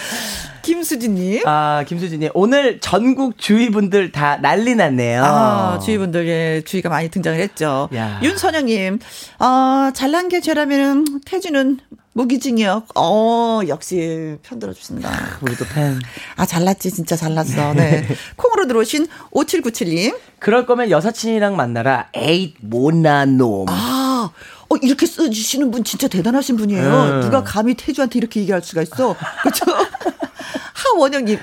[0.63, 1.43] 김수진님.
[1.47, 2.31] 아, 김수진님.
[2.35, 5.25] 오늘 전국 주위분들 다 난리 났네요.
[5.25, 7.89] 아, 주위분들, 예, 주위가 많이 등장을 했죠.
[7.95, 8.21] 야.
[8.23, 8.99] 윤선영님,
[9.39, 11.79] 아, 잘난 게 죄라면은, 태주는
[12.13, 12.89] 무기징역.
[12.97, 15.11] 어, 역시 편들어 주신다.
[15.41, 15.99] 우리 또 팬.
[16.37, 17.73] 아, 잘났지, 진짜 잘났어.
[17.75, 18.07] 네.
[18.37, 20.17] 콩으로 들어오신 5797님.
[20.41, 22.09] 그럴 거면 여사친이랑 만나라.
[22.15, 23.67] 에잇, 못난 놈.
[23.69, 24.31] 아,
[24.71, 26.83] 어, 이렇게 써주시는 분 진짜 대단하신 분이에요.
[26.83, 27.21] 음.
[27.23, 29.17] 누가 감히 태주한테 이렇게 얘기할 수가 있어.
[29.43, 29.65] 그렇죠?
[30.75, 31.39] 하원영님,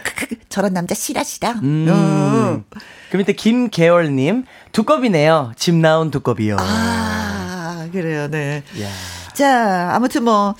[0.49, 1.51] 저런 남자 싫어, 싫어.
[1.61, 2.63] 음.
[3.11, 4.45] 그 밑에 김계월님.
[4.71, 5.51] 두꺼비네요.
[5.57, 6.57] 집 나온 두꺼비요.
[6.59, 8.63] 아, 그래요, 네.
[8.81, 8.87] 야.
[9.33, 10.55] 자, 아무튼 뭐,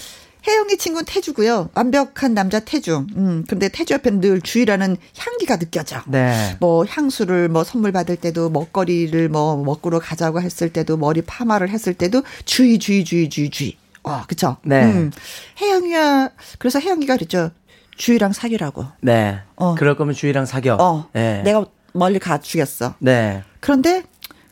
[0.47, 1.69] 혜영이 친구는 태주고요.
[1.73, 3.05] 완벽한 남자 태주.
[3.17, 6.01] 음, 근데 태주 옆에는 늘 주의라는 향기가 느껴져.
[6.07, 6.55] 네.
[6.61, 11.93] 뭐 향수를 뭐 선물 받을 때도 먹거리를 뭐 먹으러 가자고 했을 때도 머리 파마를 했을
[11.93, 13.77] 때도 주의 주의 주의 주의 주의.
[14.03, 14.55] 어, 그쵸?
[14.63, 14.85] 네.
[14.85, 15.11] 음.
[15.59, 16.29] 혜영이야.
[16.59, 17.51] 그래서 혜영이가 그랬죠.
[17.97, 18.85] 주희랑 사귀라고.
[19.01, 19.41] 네.
[19.57, 19.75] 어.
[19.75, 20.77] 그럴 거면 주희랑 사겨.
[20.79, 21.09] 어.
[21.11, 21.41] 네.
[21.43, 22.95] 내가 멀리 가주겠어.
[22.99, 23.43] 네.
[23.59, 24.03] 그런데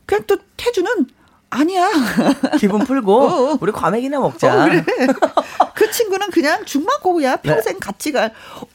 [0.06, 1.08] 그냥 또 태주는
[1.56, 1.89] 아니야.
[2.60, 3.58] 기분 풀고 어.
[3.62, 4.64] 우리 과메기나 먹자.
[4.64, 4.84] 어, 그래.
[5.74, 8.32] 그 친구는 그냥 죽만고야 평생 같이 갈.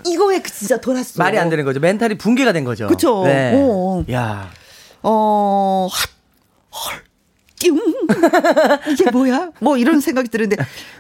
[0.07, 1.23] 이거에 진짜 돌았어.
[1.23, 1.81] 말이 안 되는 거죠.
[1.81, 2.87] 멘탈이 붕괴가 된 거죠.
[2.87, 3.23] 그쵸.
[3.25, 3.53] 네.
[3.55, 4.05] 어.
[4.13, 4.51] 야.
[5.03, 6.11] 어, 핫,
[6.75, 7.03] 헐,
[7.59, 7.79] 띵.
[8.91, 9.51] 이게 뭐야?
[9.61, 10.57] 뭐 이런 생각이 드는데,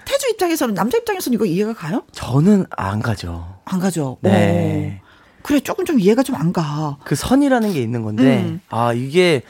[0.06, 2.02] 태주 입장에서는, 남자 입장에서는 이거 이해가 가요?
[2.12, 3.58] 저는 안 가죠.
[3.66, 4.16] 안 가죠.
[4.22, 5.00] 네.
[5.02, 5.06] 어.
[5.42, 6.96] 그래, 조금 좀 이해가 좀 안 가.
[7.04, 8.60] 그 선이라는 게 있는 건데, 음.
[8.70, 9.42] 아, 이게,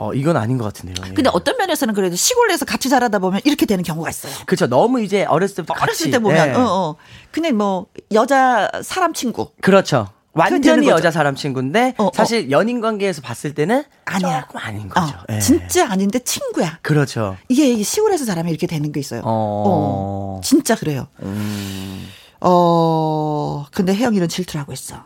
[0.00, 0.94] 어, 이건 아닌 것 같은데요.
[1.10, 1.12] 예.
[1.12, 4.32] 근데 어떤 면에서는 그래도 시골에서 같이 자라다 보면 이렇게 되는 경우가 있어요.
[4.46, 4.66] 그렇죠.
[4.66, 5.82] 너무 이제 어렸을 때부터 같이.
[5.84, 6.54] 어렸을 때 보면, 네.
[6.56, 6.96] 어, 어.
[7.30, 9.50] 그냥 뭐, 여자 사람 친구.
[9.60, 10.08] 그렇죠.
[10.32, 10.88] 완전히.
[10.88, 12.10] 여자 사람 친구인데 어, 어.
[12.14, 14.42] 사실 연인 관계에서 봤을 때는 아니야.
[14.42, 15.14] 조금 아닌 거죠.
[15.14, 15.38] 어, 예.
[15.38, 16.78] 진짜 아닌데 친구야.
[16.80, 17.36] 그렇죠.
[17.50, 19.20] 이게, 이게 시골에서 자라면 이렇게 되는 게 있어요.
[19.24, 19.26] 어.
[19.26, 21.08] 어, 진짜 그래요.
[21.22, 22.08] 음.
[22.40, 25.04] 어, 근데 혜영이는 질투를 하고 있어.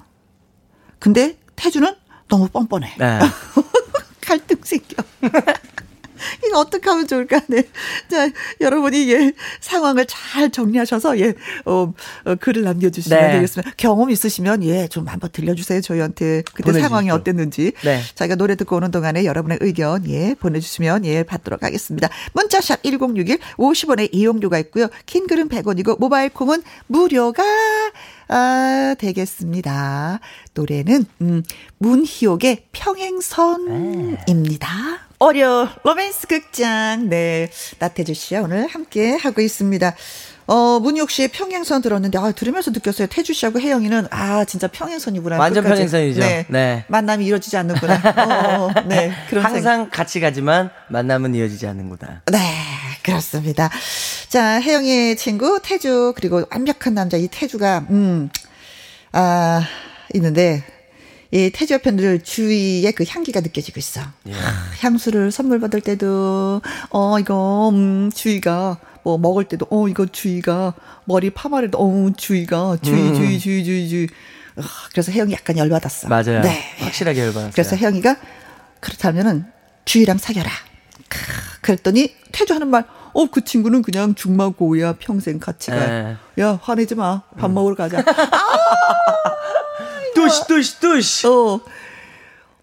[1.01, 1.93] 근데 태주는
[2.29, 2.95] 너무 뻔뻔해.
[2.97, 3.19] 네.
[4.25, 5.03] 갈등 생겨.
[6.47, 7.41] 이거 어떻게 하면 좋을까?
[7.49, 7.64] 네.
[8.09, 11.93] 자, 여러분이 예, 상황을 잘 정리하셔서 예, 어,
[12.25, 13.33] 어 글을 남겨 주시면 네.
[13.35, 13.72] 되겠습니다.
[13.77, 15.81] 경험 있으시면 예, 좀 한번 들려 주세요.
[15.81, 16.43] 저희한테.
[16.47, 16.89] 그때 보내주십시오.
[16.89, 17.72] 상황이 어땠는지.
[17.83, 18.01] 네.
[18.14, 22.09] 저희가 노래 듣고 오는 동안에 여러분의 의견 예, 보내 주시면 예, 받도록 하겠습니다.
[22.33, 24.89] 문자샵 1061 50원의 이용료가 있고요.
[25.07, 27.43] 긴 글은 100원이고 모바일 콩은 무료가
[28.29, 30.20] 아, 되겠습니다.
[30.55, 31.43] 노래는 음,
[31.79, 34.68] 문희옥의 평행선입니다.
[35.18, 37.49] 어려 로맨스 극장 네
[37.79, 39.95] 나태주 씨와 오늘 함께 하고 있습니다.
[40.47, 43.07] 어 문희옥 씨의 평행선 들었는데 아 들으면서 느꼈어요.
[43.09, 45.39] 태주 씨하고 혜영이는 아 진짜 평행선이구나.
[45.39, 45.87] 완전 끝까지.
[45.87, 46.20] 평행선이죠.
[46.20, 46.45] 네.
[46.51, 46.85] 네.
[46.89, 47.95] 만남이 이루어지지 않는구나.
[47.95, 49.55] 어, 어, 네 그런 생각.
[49.57, 52.20] 항상 같이 가지만 만남은 이어지지 않는구나.
[52.31, 52.39] 네
[53.05, 53.71] 그렇습니다.
[54.29, 58.31] 자, 혜영의 친구 태주 그리고 완벽한 남자 이 태주가 음.
[59.13, 59.63] 아,
[60.15, 60.65] 있는데
[61.31, 64.01] 이 태주 옆에늘 주위에 그 향기가 느껴지고 있어.
[64.27, 64.35] 예.
[64.35, 70.75] 아, 향수를 선물 받을 때도 어 이거 음 주위가 뭐 먹을 때도 어 이거 주위가
[71.05, 73.15] 머리 파마를도 어 주위가 주위 음.
[73.15, 74.09] 주위 주위 주위 주위.
[74.57, 76.09] 아, 그래서 혜영이 약간 열받았어.
[76.09, 76.41] 맞아요.
[76.41, 76.63] 네.
[76.79, 77.51] 확실하게 열받았어요.
[77.53, 78.17] 그래서 혜영이가
[78.81, 79.45] 그렇다면은
[79.85, 80.49] 주희랑 사겨라.
[81.09, 81.19] 크,
[81.69, 82.85] 그랬더니 태주 하는 말,
[83.15, 85.77] 어, 그 친구는 그냥 중마고야 평생 같이 가.
[85.79, 86.15] 네.
[86.39, 87.23] 야, 화내지 마.
[87.39, 88.05] 밥 먹으러 가자.
[90.15, 91.27] 뚜시 뚜시 뚜시.
[91.27, 91.59] 어.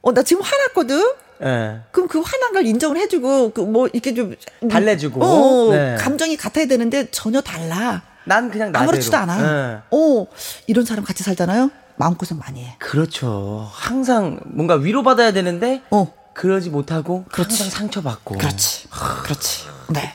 [0.03, 1.03] 어, 나 지금 화났거든?
[1.43, 1.79] 예.
[1.91, 4.35] 그럼 그 화난 걸 인정을 해주고, 그 뭐, 이렇게 좀.
[4.69, 5.23] 달래주고.
[5.23, 5.95] 어, 네.
[5.99, 8.03] 감정이 같아야 되는데 전혀 달라.
[8.25, 8.91] 난 그냥 나대로.
[8.91, 9.41] 아무렇지도 않아.
[9.41, 9.79] 예.
[9.89, 10.27] 어,
[10.67, 11.71] 이런 사람 같이 살잖아요?
[11.95, 12.75] 마음고생 많이 해.
[12.77, 13.67] 그렇죠.
[13.71, 16.13] 항상 뭔가 위로받아야 되는데 어.
[16.33, 17.63] 그러지 못하고 그렇지.
[17.63, 18.37] 항상 상처받고.
[18.37, 18.87] 그렇지.
[19.23, 19.63] 그렇지.
[19.89, 20.13] 네.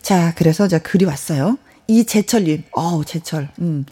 [0.00, 1.58] 자, 그래서 자 글이 왔어요.
[1.86, 2.64] 이재철님.
[2.72, 3.48] 어우, 재철.
[3.60, 3.84] 음.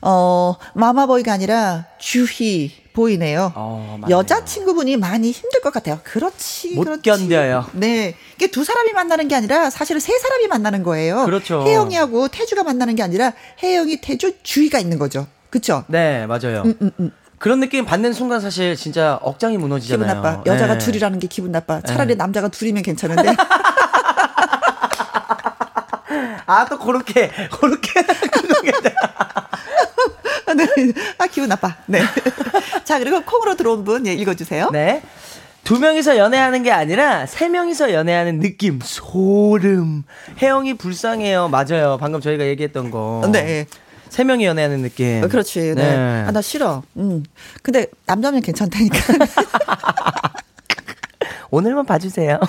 [0.00, 3.52] 어, 마마보이가 아니라 주희 보이네요.
[3.54, 4.00] 어.
[4.08, 6.00] 여자친구분이 많이 힘들 것 같아요.
[6.04, 6.74] 그렇지.
[6.74, 7.02] 못 그렇지.
[7.02, 7.66] 견뎌요.
[7.72, 8.14] 네.
[8.36, 11.24] 이게 두 사람이 만나는 게 아니라 사실은 세 사람이 만나는 거예요.
[11.24, 11.64] 그렇죠.
[11.64, 13.32] 혜영이하고 태주가 만나는 게 아니라
[13.62, 15.26] 혜영이, 태주, 주희가 있는 거죠.
[15.50, 15.84] 그쵸?
[15.88, 16.62] 네, 맞아요.
[16.64, 20.14] 음, 그런 느낌 받는 순간 사실 진짜 억장이 기분 무너지잖아요.
[20.14, 20.42] 나빠.
[20.46, 20.78] 여자가 네.
[20.84, 21.80] 둘이라는 게 기분 나빠.
[21.80, 23.34] 차라리 남자가 둘이면 괜찮은데.
[26.46, 27.30] 아, 또 그렇게,
[27.60, 28.00] 그렇게.
[30.56, 30.92] 네.
[31.18, 31.76] 아, 기분 나빠.
[31.86, 32.00] 네.
[32.84, 34.70] 자, 그리고 콩으로 들어온 분, 예, 읽어주세요.
[34.72, 35.02] 네.
[35.62, 40.04] 두 명이서 연애하는 게 아니라 세 명이서 연애하는 느낌, 소름.
[40.40, 41.48] 혜영이 불쌍해요.
[41.48, 41.98] 맞아요.
[42.00, 43.28] 방금 저희가 얘기했던 거.
[43.30, 43.66] 네.
[44.10, 45.22] 세 명이 연애하는 느낌.
[45.24, 45.60] 어, 그렇지.
[45.60, 45.74] 네.
[45.74, 46.24] 네.
[46.26, 46.82] 아, 나 싫어.
[46.96, 47.24] 음.
[47.62, 48.96] 근데 남자면 괜찮다니까.
[51.50, 52.38] 오늘만 봐주세요.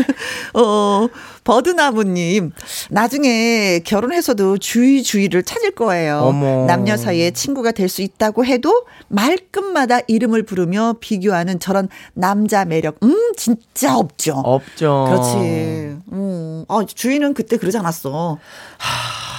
[0.54, 1.08] 어,
[1.44, 2.52] 버드나무님.
[2.90, 6.18] 나중에 결혼해서도 주의 주의를 찾을 거예요.
[6.22, 6.66] 어머.
[6.66, 12.98] 남녀 사이에 친구가 될 수 있다고 해도 말끝마다 이름을 부르며 비교하는 저런 남자 매력.
[13.02, 14.34] 음, 진짜 없죠.
[14.36, 15.06] 없죠.
[15.08, 15.36] 그렇지.
[16.12, 16.64] 음.
[16.68, 18.38] 아, 주인은 그때 그러지 않았어.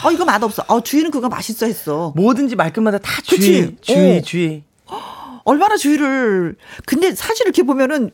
[0.04, 0.66] 아, 이거 맛없어.
[0.68, 2.12] 아, 주인은 그거 맛있어 했어.
[2.18, 3.40] 뭐든지 말끝마다 다 그치?
[3.40, 4.22] 주의, 주의, 어.
[4.22, 4.64] 주의.
[5.46, 6.56] 얼마나 주의를.
[6.86, 8.12] 근데 사실 이렇게 보면은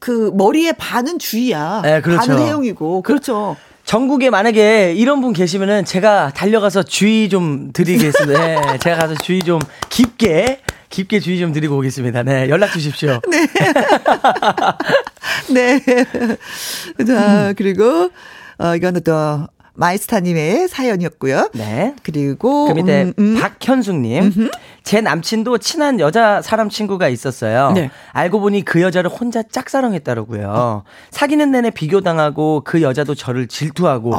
[0.00, 1.82] 그 머리에 반은 주의야.
[1.82, 2.26] 네, 그렇죠.
[2.26, 3.02] 반은 해용이고.
[3.02, 3.56] 그렇죠.
[3.84, 8.38] 전국에 만약에 이런 분 계시면은 제가 달려가서 주의 좀 드리겠습니다.
[8.72, 9.58] 네, 제가 가서 주의 좀
[9.88, 10.60] 깊게
[10.90, 12.22] 깊게 주의 좀 드리고 오겠습니다.
[12.22, 13.20] 네, 연락 주십시오.
[15.52, 15.80] 네.
[17.06, 18.10] 자, 그리고,
[18.58, 19.46] 어, 이거는 또,
[19.78, 21.50] 마이스타님의 사연이었고요.
[21.54, 21.94] 네.
[22.02, 23.38] 그리고, 그 밑에 음, 음.
[23.40, 24.50] 박현숙님,
[24.82, 27.70] 제 남친도 친한 여자 사람 친구가 있었어요.
[27.72, 27.90] 네.
[28.12, 30.82] 알고 보니 그 여자를 혼자 짝사랑했다라고요.
[31.12, 34.12] 사귀는 내내 비교당하고 그 여자도 저를 질투하고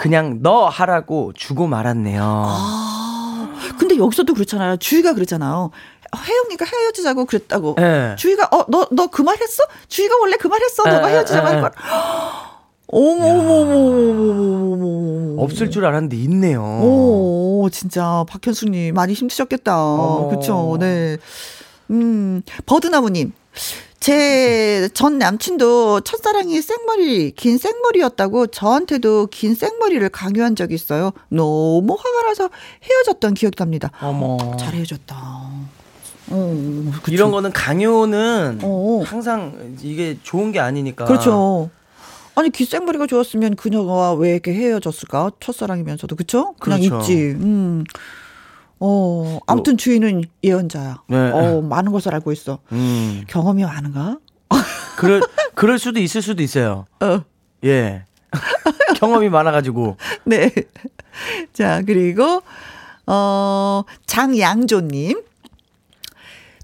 [0.00, 2.22] 그냥 너 하라고 주고 말았네요.
[2.24, 3.48] 아,
[3.78, 4.78] 근데 여기서도 그렇잖아요.
[4.78, 5.70] 주희가 그랬잖아요.
[6.16, 7.74] 혜영이가 헤어지자고 그랬다고.
[7.76, 8.14] 네.
[8.16, 9.62] 주희가, 어, 너, 너 그 말 했어?
[9.88, 10.82] 주희가 원래 그 말 했어?
[10.84, 11.60] 너가 에, 헤어지자고 에, 할 에.
[11.60, 11.70] 걸.
[12.92, 15.42] 어머머머머머머머.
[15.42, 16.62] 없을 줄 알았는데 있네요.
[16.62, 20.26] 오, 진짜 박현수님 많이 힘드셨겠다.
[20.28, 20.76] 그렇죠.
[20.78, 21.16] 네.
[21.90, 23.32] 음, 버드나무님.
[24.00, 31.12] 제 전 남친도 첫사랑이 생머리, 긴 생머리였다고 저한테도 긴 생머리를 강요한 적이 있어요.
[31.28, 32.50] 너무 화가 나서
[32.82, 33.90] 헤어졌던 기억이 납니다.
[34.02, 34.36] 어머.
[34.40, 35.16] 어, 잘 헤어졌다.
[36.30, 39.02] 어, 이런 거는 강요는 어어.
[39.04, 41.04] 항상 이게 좋은 게 아니니까.
[41.04, 41.70] 그렇죠.
[42.34, 45.32] 아니 귓생머리가 좋았으면 그녀가 왜 이렇게 헤어졌을까?
[45.40, 46.54] 첫사랑이면서도 그쵸?
[46.60, 47.00] 그냥 그렇죠.
[47.00, 47.14] 있지.
[47.32, 47.84] 음.
[48.80, 51.02] 어 아무튼 주인은 예언자야.
[51.08, 51.16] 네.
[51.30, 52.58] 어 많은 것을 알고 있어.
[52.72, 53.22] 음.
[53.28, 54.18] 경험이 많은가?
[54.96, 55.22] 그럴
[55.54, 56.86] 그럴 수도 있을 수도 있어요.
[57.00, 57.22] 어.
[57.64, 58.04] 예.
[58.98, 59.96] 경험이 많아가지고.
[60.24, 60.50] 네.
[61.52, 62.42] 자 그리고
[63.06, 65.22] 어 장양조님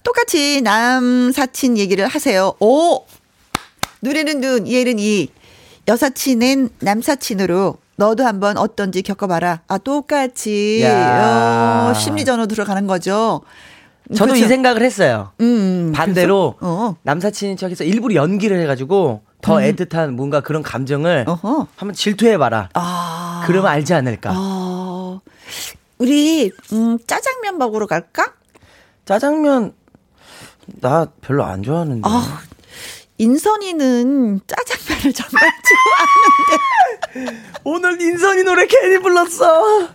[0.03, 2.55] 똑같이 남 사친 얘기를 하세요.
[2.59, 3.05] 오
[4.01, 5.29] 눈에는 눈, 이에는 이.
[5.89, 9.63] 여사친은 남사친으로 너도 한번 어떤지 겪어봐라.
[9.67, 10.83] 아, 똑같이.
[10.85, 11.89] 야.
[11.91, 13.41] 어, 심리전으로 들어가는 거죠.
[14.15, 14.45] 저도 그렇죠?
[14.45, 15.33] 이 생각을 했어요.
[15.41, 16.73] 음, 반대로 그래서?
[16.73, 16.97] 어.
[17.03, 21.33] 남사친인 척해서 일부러 연기를 해가지고 더 애틋한 뭔가 그런 감정을 음.
[21.33, 21.67] 어허.
[21.77, 22.69] 한번 질투해봐라.
[22.75, 23.45] 아.
[23.47, 24.31] 그러면 알지 않을까.
[24.35, 25.21] 아.
[25.99, 28.35] 우리, 음, 짜장면 먹으러 갈까?
[29.05, 29.73] 짜장면
[30.81, 32.03] 나 별로 안 좋아하는데.
[32.05, 32.41] 아,
[33.19, 35.51] 인선이는 짜장면을 정말
[37.15, 37.43] 좋아하는데.
[37.65, 39.89] 오늘 인선이 노래 괜히 불렀어.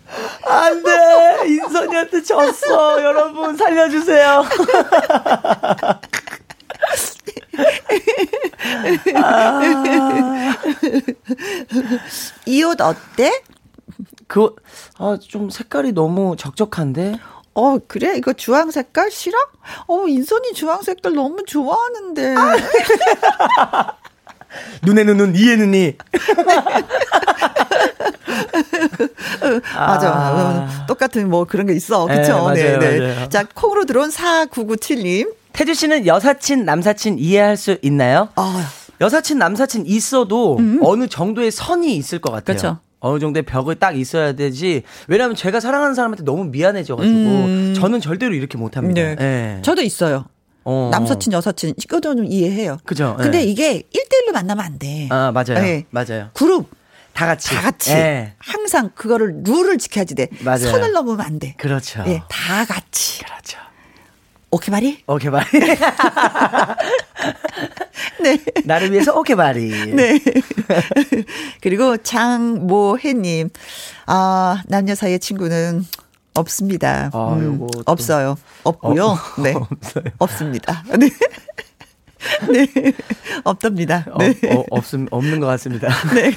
[0.46, 1.48] 안 돼.
[1.48, 3.02] 인선이한테 졌어.
[3.02, 4.44] 여러분, 살려주세요.
[9.16, 9.62] 아,
[12.46, 13.42] 이옷 어때?
[14.28, 14.56] 그,
[14.98, 17.20] 아, 좀 색깔이 너무 적적한데?
[17.56, 18.16] 어, 그래?
[18.18, 19.38] 이거 주황 색깔 싫어?
[19.88, 22.36] 어, 인선이 주황 색깔 너무 좋아하는데.
[24.84, 25.95] 눈에는 눈, 이에는 이.
[29.76, 30.14] 맞아.
[30.14, 30.86] 아.
[30.88, 32.06] 똑같은 뭐 그런 게 있어.
[32.08, 32.43] 네, 그쵸?
[32.43, 33.30] 맞아요, 맞아요.
[33.30, 35.34] 자, 콩으로 들어온 4997님.
[35.54, 38.30] 태주 씨는 여사친, 남사친 이해할 수 있나요?
[38.36, 38.68] 아,
[38.99, 42.56] 여사친, 남사친 있어도 어느 정도의 선이 있을 것 같아요.
[42.56, 42.78] 그쵸.
[43.04, 44.84] 어느 정도의 벽을 딱 있어야 되지.
[45.08, 49.01] 왜냐하면 제가 사랑하는 사람한테 너무 미안해져가지고 저는 절대로 이렇게 못합니다.
[49.16, 49.18] 네.
[49.58, 49.62] 예.
[49.62, 50.26] 저도 있어요.
[50.64, 50.89] 어.
[50.91, 51.74] 남사친, 여사친.
[51.78, 52.78] 이것도 좀 이해해요.
[52.86, 53.18] 그죠.
[53.20, 53.43] 근데 예.
[53.43, 55.10] 이게 1대1로 만나면 안 돼.
[55.12, 55.62] 아 맞아요.
[55.62, 55.86] 네.
[55.89, 56.30] 맞아요.
[56.34, 56.70] 그룹.
[57.12, 57.54] 다 같이.
[57.54, 57.91] 다 같이.
[57.91, 58.34] 예.
[58.39, 60.30] 항상 그거를 룰을 지켜야지 돼.
[60.39, 60.60] 맞아요.
[60.60, 61.56] 선을 넘으면 안 돼.
[61.58, 62.04] 그렇죠.
[62.08, 63.22] 예, 다 같이.
[63.24, 63.60] 그렇죠.
[64.54, 65.04] 오케이 말이?
[65.08, 65.47] 오케이 바리.
[68.22, 68.39] 네.
[68.66, 69.70] 나를 위해서 오케이 바리.
[69.95, 70.20] 네.
[71.60, 73.49] 그리고 장모혜님,
[74.06, 75.84] 아, 남녀 사이의 친구는
[76.36, 77.10] 없습니다.
[77.14, 78.38] 아, 음, 없어요.
[78.62, 79.06] 없고요.
[79.06, 79.56] 어, 네.
[79.58, 80.04] 없어요.
[80.20, 80.84] 없습니다.
[80.99, 81.10] 네.
[82.51, 82.93] 네.
[83.43, 84.06] 없답니다.
[84.12, 84.36] 어, 네.
[84.51, 85.88] 어, 없음 없는 것 같습니다.
[86.14, 86.32] 네.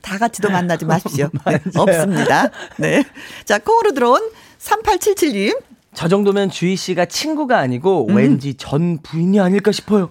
[0.00, 1.28] 다 같이도 만나지 마십시오.
[1.46, 1.60] 네.
[1.76, 2.48] 없습니다.
[2.78, 3.04] 네.
[3.44, 5.73] 자, 콩으로 들어온 3877님.
[5.94, 8.16] 저 정도면 주희 씨가 친구가 아니고 음.
[8.16, 10.08] 왠지 전 부인이 아닐까 싶어요.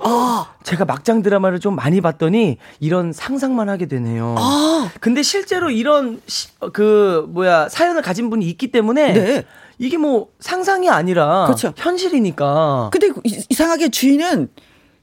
[0.64, 4.36] 제가 막장 드라마를 좀 많이 봤더니 이런 상상만 하게 되네요.
[4.38, 4.90] 아.
[5.00, 9.44] 근데 실제로 이런 시- 어, 그 뭐야 사연을 가진 분이 있기 때문에 네.
[9.78, 11.74] 이게 뭐 상상이 아니라 그렇죠.
[11.76, 12.90] 현실이니까.
[12.92, 14.50] 근데 이- 이상하게 주인은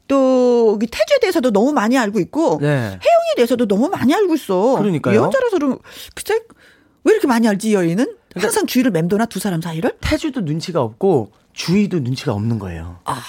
[0.08, 2.66] 또 태주에 대해서도 너무 많이 알고 있고 네.
[2.68, 4.76] 혜영이에 대해서도 너무 많이 알고 있어.
[4.78, 5.22] 그러니까요.
[5.24, 5.78] 여자라서 그럼
[6.14, 6.40] 글쎄
[7.04, 8.16] 왜 이렇게 많이 알지 이 여인은?
[8.36, 9.92] 항상 주위를 맴도나 두 사람 사이를?
[10.00, 12.98] 태주도 눈치가 없고 주희도 눈치가 없는 거예요.
[13.04, 13.20] 아,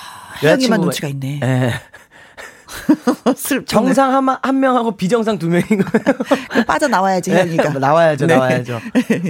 [0.43, 1.39] 혜영이만 눈치가 있네.
[1.43, 1.74] 예.
[3.66, 6.64] 정상 한, 한 명하고 비정상 두 명인 거예요.
[6.66, 7.70] 빠져나와야지 혜영이가.
[7.80, 8.36] 나와야죠, 네.
[8.36, 8.80] 나와야죠.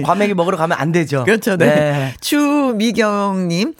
[0.04, 1.24] 과메기 먹으러 가면 안 되죠.
[1.24, 1.56] 그렇죠.
[1.56, 2.14] 네.
[2.20, 3.74] 추미경님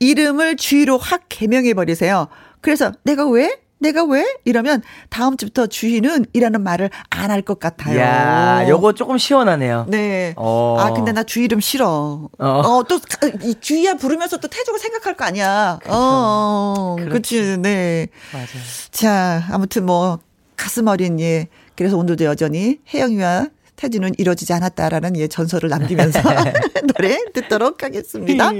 [0.00, 2.28] 이름을 주희로 확 개명해 버리세요.
[2.60, 3.58] 그래서 내가 왜?
[3.78, 4.24] 내가 왜?
[4.44, 7.98] 이러면 다음 주부터 주희는 이라는 말을 안 할 것 같아요.
[8.00, 9.86] 야, 요거 조금 시원하네요.
[9.88, 10.32] 네.
[10.36, 10.76] 어.
[10.78, 12.28] 아, 근데 나 주희 이름 싫어.
[12.38, 12.46] 어.
[12.46, 12.98] 어, 또,
[13.42, 15.78] 이 주희야 부르면서 또 태조가 생각할 거 아니야.
[15.86, 18.08] 어, 그치, 네.
[18.32, 18.46] 맞아요.
[18.90, 20.18] 자, 아무튼 뭐,
[20.56, 21.48] 가슴 어린, 예.
[21.76, 26.18] 그래서 오늘도 여전히 혜영이와 태주는 이루어지지 않았다라는 예, 전설을 남기면서
[26.96, 28.50] 노래 듣도록 하겠습니다.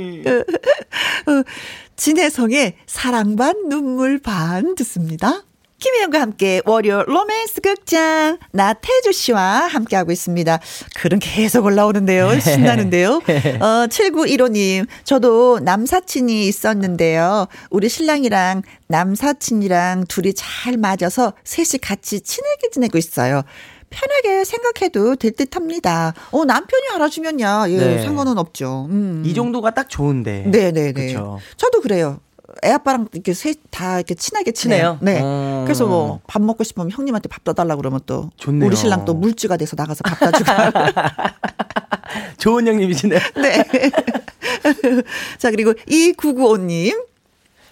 [1.96, 5.42] 어, 진혜성의 사랑 반 눈물 반 듣습니다.
[5.78, 10.58] 김혜영과 함께 월요 로맨스 극장 나태주 씨와 함께하고 있습니다.
[10.96, 12.40] 글은 계속 올라오는데요.
[12.40, 13.20] 신나는데요.
[13.60, 17.46] 어, 7915님, 저도 남사친이 있었는데요.
[17.70, 23.42] 우리 신랑이랑 남사친이랑 둘이 잘 맞아서 셋이 같이 친하게 지내고 있어요.
[23.90, 26.14] 편하게 생각해도 될 듯 합니다.
[26.30, 28.02] 어, 남편이 알아주면야, 예, 네.
[28.02, 28.86] 상관은 없죠.
[28.90, 29.22] 음.
[29.26, 30.44] 이 정도가 딱 좋은데.
[30.46, 30.92] 네네네.
[30.92, 31.38] 그쵸.
[31.56, 32.20] 저도 그래요.
[32.64, 34.52] 애 아빠랑 이렇게 셋다 이렇게 친하게.
[34.52, 34.98] 친해요?
[35.02, 35.20] 네.
[35.22, 35.64] 어.
[35.66, 38.66] 그래서 뭐 밥 먹고 싶으면 형님한테 밥 떠달라 그러면 또 좋네요.
[38.66, 40.50] 우리 신랑 또 물주가 돼서 나가서 밥 따주고.
[42.38, 43.20] 좋은 형님이시네요.
[43.36, 43.62] 네.
[45.38, 47.02] 자 그리고 이구구오님.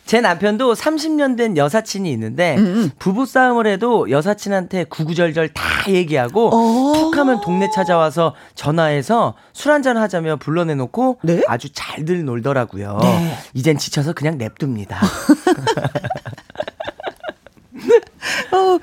[0.06, 6.92] 제 남편도 30년 된 여사친이 있는데 음, 부부 싸움을 해도 여사친한테 구구절절 다 얘기하고 어.
[6.94, 11.42] 툭 하면 동네 찾아와서 전화해서 술 한잔 하자며 불러내놓고 네?
[11.48, 12.98] 아주 잘들 놀더라고요.
[13.00, 13.38] 네.
[13.54, 15.00] 이젠 지쳐서 그냥 냅둡니다.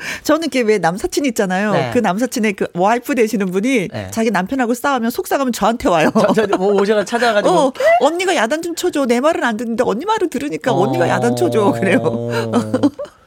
[0.01, 1.73] 어, 저는 이렇게 왜 남사친 있잖아요.
[1.73, 1.91] 네.
[1.93, 4.07] 그 남사친의 그 와이프 되시는 분이 네.
[4.11, 6.11] 자기 남편하고 싸우면 속상하면 저한테 와요.
[6.35, 9.05] 저, 저, 뭐 오셔가 찾아가지고 어, 언니가 야단 좀 쳐줘.
[9.05, 10.81] 내 말은 안 듣는데 언니 말을 들으니까 어.
[10.81, 11.71] 언니가 야단 쳐줘.
[11.73, 12.01] 그래요.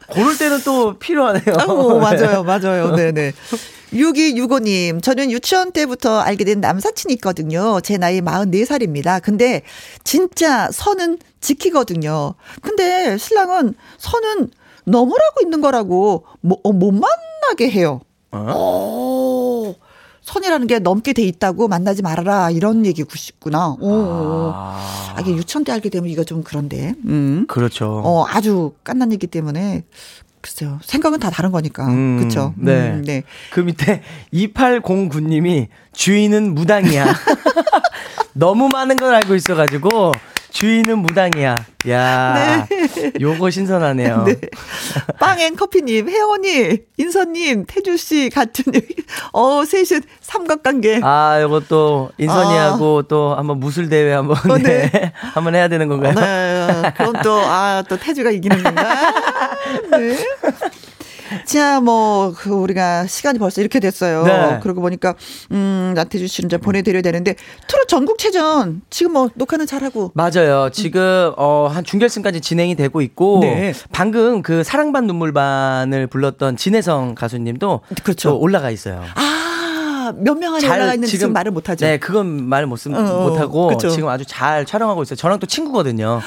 [0.08, 1.56] 고를 때는 또 필요하네요.
[1.66, 2.94] 어, 맞아요, 맞아요.
[2.94, 3.32] 네네.
[3.92, 7.80] 6265님, 저는 유치원 때부터 알게 된 남사친이 있거든요.
[7.80, 9.22] 제 나이 44살입니다.
[9.22, 9.62] 근데
[10.02, 12.34] 진짜 선은 지키거든요.
[12.60, 14.50] 근데 신랑은 선은
[14.84, 18.00] 넘으라고 있는 거라고 뭐, 어, 못 만나게 해요.
[18.32, 19.74] 어?
[20.22, 22.50] 선이라는 게 넘게 돼 있다고 만나지 말아라.
[22.50, 23.76] 이런 얘기고 싶구나.
[23.78, 24.50] 오.
[24.54, 26.94] 아, 이게 유치원 때 알게 되면 이거 좀 그런데.
[27.04, 27.44] 음.
[27.46, 28.00] 그렇죠.
[28.04, 29.84] 어, 아주 깐난 얘기 때문에
[30.40, 30.78] 글쎄요.
[30.82, 31.86] 생각은 다 다른 거니까.
[31.86, 32.52] 음, 그렇죠.
[32.56, 33.00] 네.
[33.04, 33.22] 네.
[33.50, 34.02] 그 밑에
[34.32, 37.06] 2809님이 주인은 무당이야.
[38.34, 40.12] 너무 많은 걸 알고 있어가지고
[40.54, 41.56] 주인은 무당이야.
[41.88, 42.66] 야,
[43.20, 44.22] 요거 신선하네요.
[44.24, 44.36] 네.
[45.18, 48.72] 빵앤 커피님, 혜원이, 인선님, 태주 씨 같은,
[49.32, 51.00] 어, 셋은 삼각관계.
[51.02, 54.88] 아, 또 인선이하고 또 한번 무술 대회 한번 어, 네.
[54.90, 55.12] 네.
[55.34, 56.14] 한번 해야 되는 건가요?
[56.14, 56.92] 네.
[56.96, 58.84] 그럼 또, 아, 또 태주가 이기는 건가?
[59.90, 60.16] 네.
[61.44, 64.24] 자, 뭐, 그, 우리가 시간이 벌써 이렇게 됐어요.
[64.24, 64.60] 네.
[64.62, 65.14] 그러고 보니까,
[65.52, 67.34] 음, 나태주 씨는 이제 보내드려야 되는데,
[67.66, 70.12] 트롯 전국체전, 지금 뭐, 녹화는 잘하고.
[70.14, 70.70] 맞아요.
[70.72, 73.72] 지금 어, 한 중결승까지 진행이 되고 있고 네.
[73.92, 78.30] 방금 그 사랑반 눈물반을 불렀던 진혜성 가수님도 그렇죠.
[78.30, 79.02] 또 올라가 있어요.
[79.14, 81.84] 아, 몇명 안에 올라가 있는지 지금 말을 못하죠.
[81.86, 83.88] 네, 그건 말 못, 어, 어, 못하고 그쵸.
[83.90, 85.16] 지금 아주 잘 촬영하고 있어요.
[85.16, 86.20] 저랑 또 친구거든요.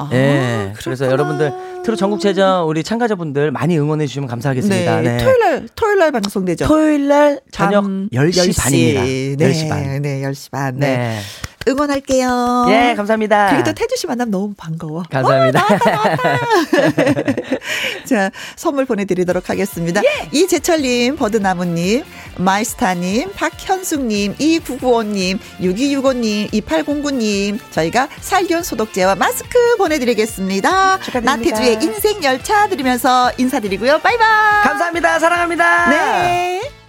[0.00, 1.06] 아, 네, 그래서.
[1.06, 1.52] 여러분들
[1.84, 5.00] 트롯 전국체전 우리 참가자분들 많이 응원해 주시면 감사하겠습니다.
[5.00, 5.24] 네, 네.
[5.24, 6.66] 토요일 날, 토요일 날 방송되죠.
[6.66, 9.02] 토요일 날 저녁 밤 10시, 반입니다.
[9.02, 10.02] 네, 10시 반.
[10.02, 10.76] 네, 10시 반.
[10.78, 10.96] 네.
[10.96, 11.20] 네.
[11.68, 12.66] 응원할게요.
[12.70, 13.48] 예, 감사합니다.
[13.50, 15.02] 그리고 또 태주 씨 만나면 너무 반가워.
[15.10, 15.66] 감사합니다.
[18.06, 20.00] 자, 선물 보내드리도록 하겠습니다.
[20.32, 22.02] 이재철님, 버드나무님,
[22.38, 30.98] 마이스타님, 박현숙님, 2995님, 6265님, 2809님, 저희가 살균 소독제와 마스크 보내드리겠습니다.
[31.00, 31.36] 축하드립니다.
[31.36, 33.98] 나태주의 인생 열차 들으면서 인사드리고요.
[33.98, 34.62] 바이바이.
[34.64, 35.18] 감사합니다.
[35.18, 35.90] 사랑합니다.
[35.90, 36.79] 네.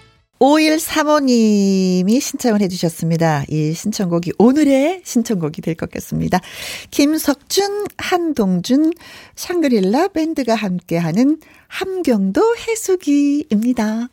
[0.42, 3.46] 5135님이 신청을 해주셨습니다.
[3.48, 6.40] 이 신청곡이 오늘의 신청곡이 될 것 같습니다.
[6.90, 8.92] 김석준, 한동준,
[9.36, 11.38] 샹그릴라 밴드가 함께하는
[11.68, 14.10] 함경도 해수기입니다.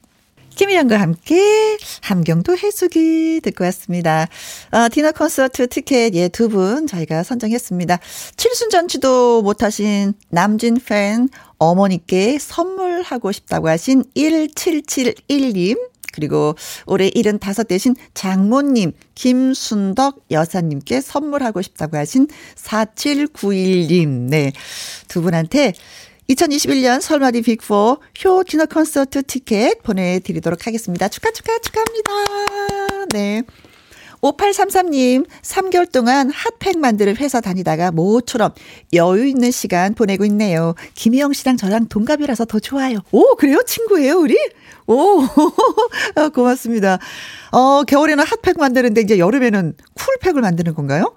[0.55, 4.29] 김희영과 함께 함경도 해수기 듣고 왔습니다.
[4.73, 7.99] 어, 디너 콘서트 티켓 예 두 분 저희가 선정했습니다.
[8.37, 11.29] 칠순전치도 못하신 남진 팬
[11.59, 15.79] 어머니께 선물하고 싶다고 하신 1771님
[16.19, 22.27] 그리고 올해 75 되신 장모님 김순덕 여사님께 선물하고 싶다고 하신
[22.57, 24.53] 4791님 네
[25.09, 25.73] 두 분한테
[26.28, 31.09] 2021년 설마디 빅4 효 디너 콘서트 티켓 보내드리도록 하겠습니다.
[31.09, 33.07] 축하, 축하, 축하합니다.
[33.12, 33.43] 네.
[34.23, 38.53] 5833님, 3개월 동안 핫팩 만드는 회사 다니다가 모처럼
[38.93, 40.74] 여유 있는 시간 보내고 있네요.
[40.95, 42.99] 김희영 씨랑 저랑 동갑이라서 더 좋아요.
[43.12, 43.62] 오, 그래요?
[43.66, 44.36] 친구예요, 우리?
[44.86, 45.23] 오,
[46.16, 46.99] 아, 고맙습니다.
[47.53, 51.15] 어, 겨울에는 핫팩 만드는데 이제 여름에는 쿨팩을 만드는 건가요?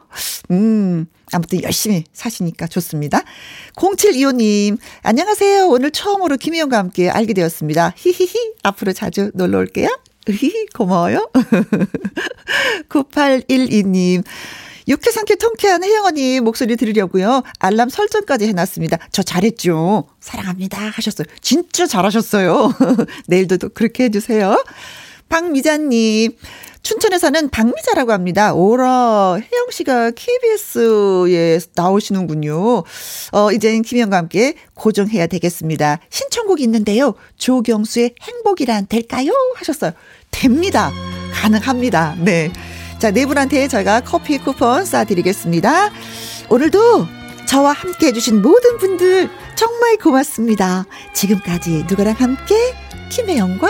[0.52, 3.22] 음, 아무튼 열심히 사시니까 좋습니다.
[3.78, 5.68] 0725님, 안녕하세요.
[5.68, 7.94] 오늘 처음으로 김희영과 함께 알게 되었습니다.
[7.96, 9.88] 히히히, 앞으로 자주 놀러 올게요.
[10.28, 11.30] 히히, 고마워요.
[12.90, 14.24] 9812님,
[14.88, 17.44] 육회 상쾌 통쾌한 혜영 언니 목소리 들으려고요.
[17.60, 18.98] 알람 설정까지 해놨습니다.
[19.12, 20.08] 저 잘했죠.
[20.20, 20.78] 사랑합니다.
[20.90, 21.26] 하셨어요.
[21.42, 22.74] 진짜 잘하셨어요.
[23.28, 24.64] 내일도 또 그렇게 해주세요.
[25.30, 26.34] 박미자님,
[26.84, 28.54] 춘천에 사는 박미자라고 합니다.
[28.54, 32.84] 오라, 혜영 씨가 KBS에 나오시는군요.
[33.32, 36.00] 어, 이젠 김영과 함께 고정해야 되겠습니다.
[36.10, 37.14] 신청곡이 있는데요.
[37.38, 39.32] 조경수의 행복이란 될까요?
[39.56, 39.92] 하셨어요.
[40.32, 40.92] 됩니다.
[41.34, 42.16] 가능합니다.
[42.20, 42.52] 네.
[43.00, 45.92] 자, 네 분한테 저희가 커피 쿠폰 쏴드리겠습니다.
[46.50, 47.06] 오늘도
[47.48, 50.86] 저와 함께 해주신 모든 분들 정말 고맙습니다.
[51.14, 52.56] 지금까지 누구랑 함께?
[53.10, 53.68] 김혜영과